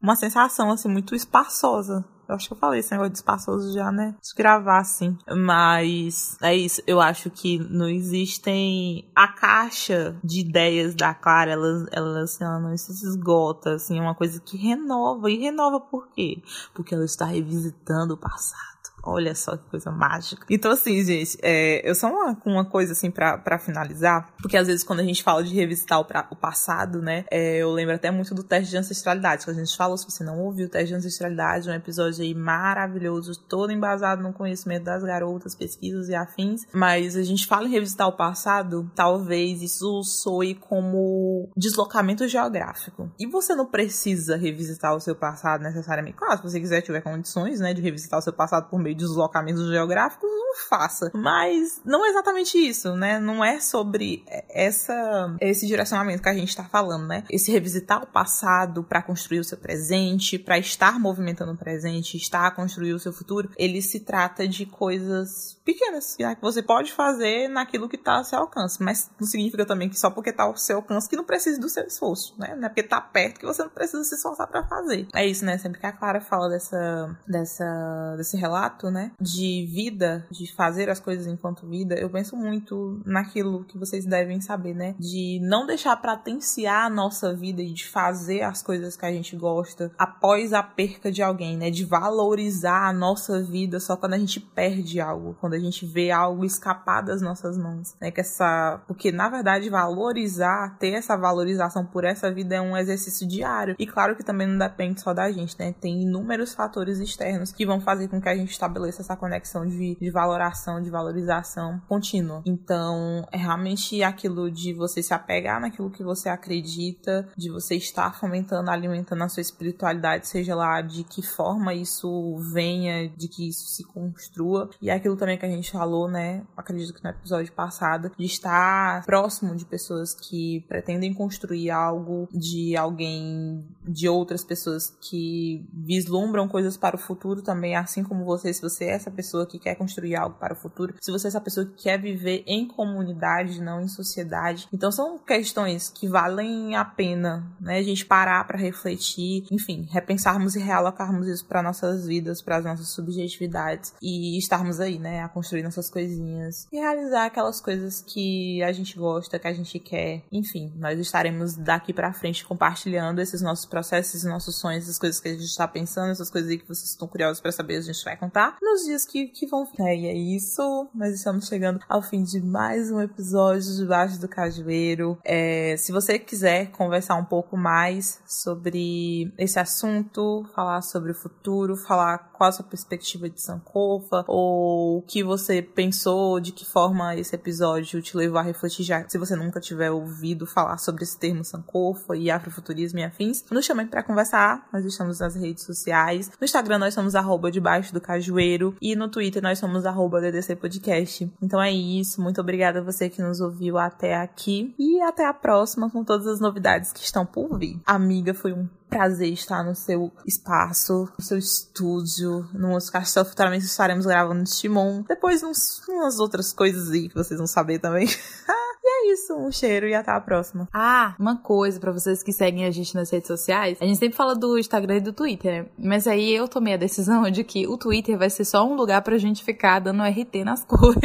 [0.00, 2.04] Uma sensação, assim, muito espaçosa.
[2.28, 4.16] Eu acho que eu falei esse negócio de espaçoso já, né?
[4.20, 5.16] De gravar, assim.
[5.28, 6.82] Mas é isso.
[6.86, 9.08] Eu acho que não existem.
[9.14, 13.98] A caixa de ideias da Clara, ela, ela, assim, ela não se esgota, assim.
[13.98, 15.30] É uma coisa que renova.
[15.30, 16.42] E renova por quê?
[16.74, 18.75] Porque ela está revisitando o passado.
[19.06, 20.44] Olha só que coisa mágica.
[20.50, 24.82] Então, assim, gente, é, eu só uma, uma coisa, assim, para finalizar, porque às vezes
[24.82, 28.10] quando a gente fala de revisitar o, pra, o passado, né, é, eu lembro até
[28.10, 30.88] muito do teste de ancestralidade, que a gente falou, se você não ouviu o teste
[30.88, 36.14] de ancestralidade, é um episódio aí maravilhoso, todo embasado no conhecimento das garotas, pesquisas e
[36.14, 43.10] afins, mas a gente fala em revisitar o passado, talvez isso soe como deslocamento geográfico.
[43.18, 46.16] E você não precisa revisitar o seu passado necessariamente.
[46.16, 49.68] Claro, se você quiser, tiver condições, né, de revisitar o seu passado por meio deslocamentos
[49.68, 50.30] geográficos,
[50.68, 51.10] faça.
[51.14, 53.18] Mas não é exatamente isso, né?
[53.18, 57.24] Não é sobre essa esse direcionamento que a gente está falando, né?
[57.30, 62.46] Esse revisitar o passado para construir o seu presente, para estar movimentando o presente, estar
[62.46, 66.36] a construir o seu futuro, ele se trata de coisas pequenas né?
[66.36, 69.98] que você pode fazer naquilo que está ao seu alcance, mas não significa também que
[69.98, 72.54] só porque está ao seu alcance que não precisa do seu esforço, né?
[72.54, 75.08] Não é porque está perto que você não precisa se esforçar para fazer.
[75.14, 75.58] É isso, né?
[75.58, 81.00] Sempre que a Clara fala dessa dessa desse relato né, de vida, de fazer as
[81.00, 85.96] coisas enquanto vida, eu penso muito naquilo que vocês devem saber, né, de não deixar
[85.96, 90.62] pratenciar a nossa vida e de fazer as coisas que a gente gosta após a
[90.62, 95.36] perca de alguém, né, de valorizar a nossa vida só quando a gente perde algo,
[95.40, 99.68] quando a gente vê algo escapar das nossas mãos, né, que essa, porque na verdade
[99.68, 103.76] valorizar, ter essa valorização por essa vida é um exercício diário.
[103.78, 105.74] E claro que também não depende só da gente, né?
[105.80, 109.96] Tem inúmeros fatores externos que vão fazer com que a gente estabeleça essa conexão de,
[110.00, 112.42] de valoração, de valorização contínua.
[112.44, 118.18] Então, é realmente aquilo de você se apegar naquilo que você acredita, de você estar
[118.18, 123.66] fomentando, alimentando a sua espiritualidade, seja lá de que forma isso venha, de que isso
[123.68, 124.70] se construa.
[124.80, 126.42] E é aquilo também que a gente falou, né?
[126.56, 132.76] Acredito que no episódio passado, de estar próximo de pessoas que pretendem construir algo, de
[132.76, 138.62] alguém, de outras pessoas que vislumbram coisas para o futuro também, assim como você, se
[138.62, 141.40] você é essa pessoa que quer construir algo para o futuro, se você é essa
[141.40, 144.68] pessoa que quer viver em comunidade, não em sociedade.
[144.72, 147.78] Então são questões que valem a pena, né?
[147.78, 152.64] A gente parar para refletir, enfim, repensarmos e realocarmos isso para nossas vidas, para as
[152.64, 158.72] nossas subjetividades e estarmos aí, né, construir nossas coisinhas e realizar aquelas coisas que a
[158.72, 160.22] gente gosta, que a gente quer.
[160.32, 165.28] Enfim, nós estaremos daqui para frente compartilhando esses nossos processos, nossos sonhos, essas coisas que
[165.28, 168.02] a gente está pensando, essas coisas aí que vocês estão curiosos para saber, a gente
[168.02, 169.78] vai contar nos dias que, que vão vir.
[169.78, 170.88] É, e é isso.
[170.94, 175.18] Nós estamos chegando ao fim de mais um episódio de Baixo do Cajueiro.
[175.22, 181.76] É, se você quiser conversar um pouco mais sobre esse assunto, falar sobre o futuro,
[181.76, 187.14] falar qual a sua perspectiva de Sankofa, ou o que você pensou, de que forma
[187.16, 191.18] esse episódio te levou a refletir, já se você nunca tiver ouvido falar sobre esse
[191.18, 194.68] termo Sankofa e afrofuturismo e afins, nos chamem para conversar.
[194.72, 196.30] Nós estamos nas redes sociais.
[196.40, 198.76] No Instagram nós somos arroba debaixo do Cajueiro.
[198.80, 201.30] E no Twitter nós somos arroba DDC Podcast.
[201.42, 202.20] Então é isso.
[202.20, 204.74] Muito obrigada a você que nos ouviu até aqui.
[204.78, 207.80] E até a próxima com todas as novidades que estão por vir.
[207.84, 213.24] Amiga, foi um prazer estar no seu espaço, no seu estúdio, no Muscação.
[213.24, 215.02] Futuramente estaremos gravando Timon.
[215.08, 218.06] Depois uns, umas outras coisas aí que vocês vão saber também.
[218.86, 220.68] e é isso, um cheiro e até a próxima.
[220.72, 223.78] Ah, uma coisa para vocês que seguem a gente nas redes sociais.
[223.80, 225.68] A gente sempre fala do Instagram e do Twitter, né?
[225.76, 229.02] Mas aí eu tomei a decisão de que o Twitter vai ser só um lugar
[229.02, 231.02] pra gente ficar dando RT nas coisas.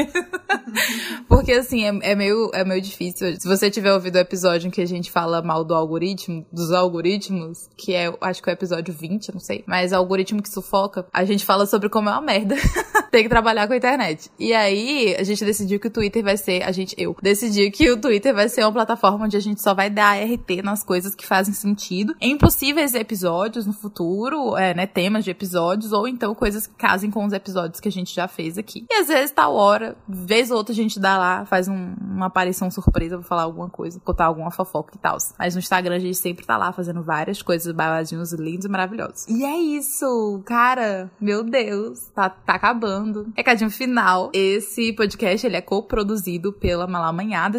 [1.28, 3.36] Porque assim, é, é, meio, é meio difícil.
[3.40, 6.72] Se você tiver ouvido o episódio em que a gente fala mal do algoritmo, dos
[6.72, 9.64] algoritmos, que é, acho que é o episódio 20, não sei.
[9.66, 12.56] Mas algoritmo que sufoca, a gente fala sobre como é uma merda.
[13.12, 14.30] Tem que trabalhar com a internet.
[14.40, 17.90] E aí, a gente decidiu que o Twitter vai ser, a gente, eu, decidi que
[17.90, 21.16] o Twitter vai ser uma plataforma onde a gente só vai dar RT nas coisas
[21.16, 22.16] que fazem sentido.
[22.20, 27.10] Em possíveis episódios no futuro, é, né, temas de episódios, ou então coisas que casem
[27.10, 28.86] com os episódios que a gente já fez aqui.
[28.90, 32.28] E às vezes, tal hora, vez ou outra, a gente dá lá, faz um, uma
[32.28, 35.18] aparição surpresa, vou falar alguma coisa, contar alguma fofoca e tal.
[35.38, 39.28] Mas no Instagram a gente sempre tá lá fazendo várias coisas, babadinhos lindos e maravilhosos.
[39.28, 43.32] E é isso, cara, meu Deus, tá, tá acabando.
[43.36, 46.88] Recadinho final, esse podcast, ele é co-produzido pela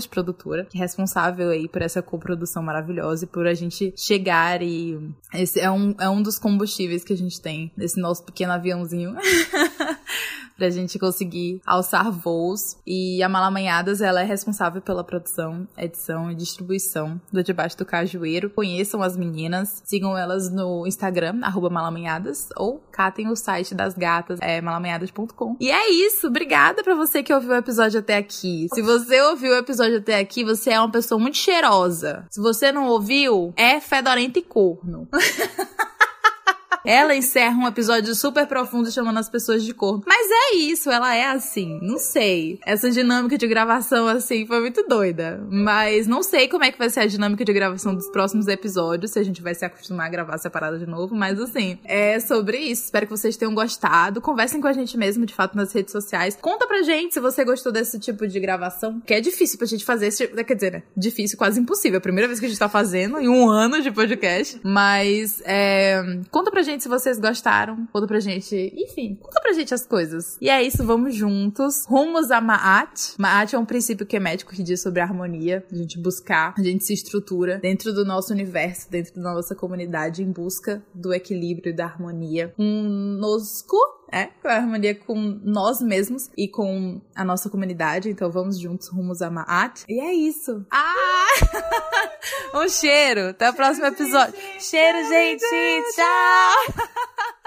[0.09, 4.99] Produtora, que é responsável aí por essa coprodução maravilhosa e por a gente chegar e...
[5.35, 9.17] Esse é um, é um dos combustíveis que a gente tem nesse nosso pequeno aviãozinho.
[10.57, 12.77] pra gente conseguir alçar voos.
[12.87, 18.51] E a Malamanhadas, ela é responsável pela produção, edição e distribuição do Debaixo do Cajueiro.
[18.51, 24.39] Conheçam as meninas, sigam elas no Instagram, arroba malamanhadas, ou catem o site das gatas,
[24.43, 25.57] é malamanhadas.com.
[25.61, 28.67] E é isso, obrigada pra você que ouviu o episódio até aqui.
[28.73, 32.27] Se você ouviu o episódio até aqui, você é uma pessoa muito cheirosa.
[32.31, 35.09] Se você não ouviu, é fedorenta e corno.
[36.85, 40.03] Ela encerra um episódio super profundo chamando as pessoas de corno.
[40.07, 41.79] Mas é isso, ela é assim.
[41.81, 42.59] Não sei.
[42.67, 45.45] Essa dinâmica de gravação, assim, foi muito doida.
[45.51, 49.13] Mas não sei como é que vai ser a dinâmica de gravação dos próximos episódios,
[49.13, 51.15] se a gente vai se acostumar a gravar separado de novo.
[51.15, 52.85] Mas assim, é sobre isso.
[52.85, 54.21] Espero que vocês tenham gostado.
[54.21, 56.37] Conversem com a gente mesmo, de fato, nas redes sociais.
[56.41, 59.85] Conta pra gente se você gostou desse tipo de gravação, que é difícil pra gente
[59.85, 60.45] fazer esse tipo.
[60.45, 60.83] Quer dizer, né?
[60.97, 61.97] Difícil, quase impossível.
[61.97, 64.61] É a primeira vez que a gente tá fazendo em um ano de podcast.
[64.65, 66.03] Mas é...
[66.31, 67.87] conta pra gente gente se vocês gostaram.
[67.93, 68.73] Conta pra gente.
[68.77, 70.37] Enfim, conta pra gente as coisas.
[70.41, 71.85] E é isso, vamos juntos.
[71.87, 73.15] Rumos a Maat.
[73.19, 75.65] Maat é um princípio que é médico que diz sobre a harmonia.
[75.71, 80.23] A gente buscar, a gente se estrutura dentro do nosso universo, dentro da nossa comunidade,
[80.23, 83.77] em busca do equilíbrio e da harmonia conosco
[84.13, 88.11] é, com a harmonia com nós mesmos e com a nossa comunidade.
[88.11, 89.85] Então vamos juntos rumos a Maat.
[89.89, 90.65] E é isso.
[90.71, 91.27] Ah!
[92.55, 93.31] um cheiro.
[93.31, 94.35] Até o próximo episódio.
[94.61, 95.45] Cheiro, gente.
[95.95, 96.85] Tchau.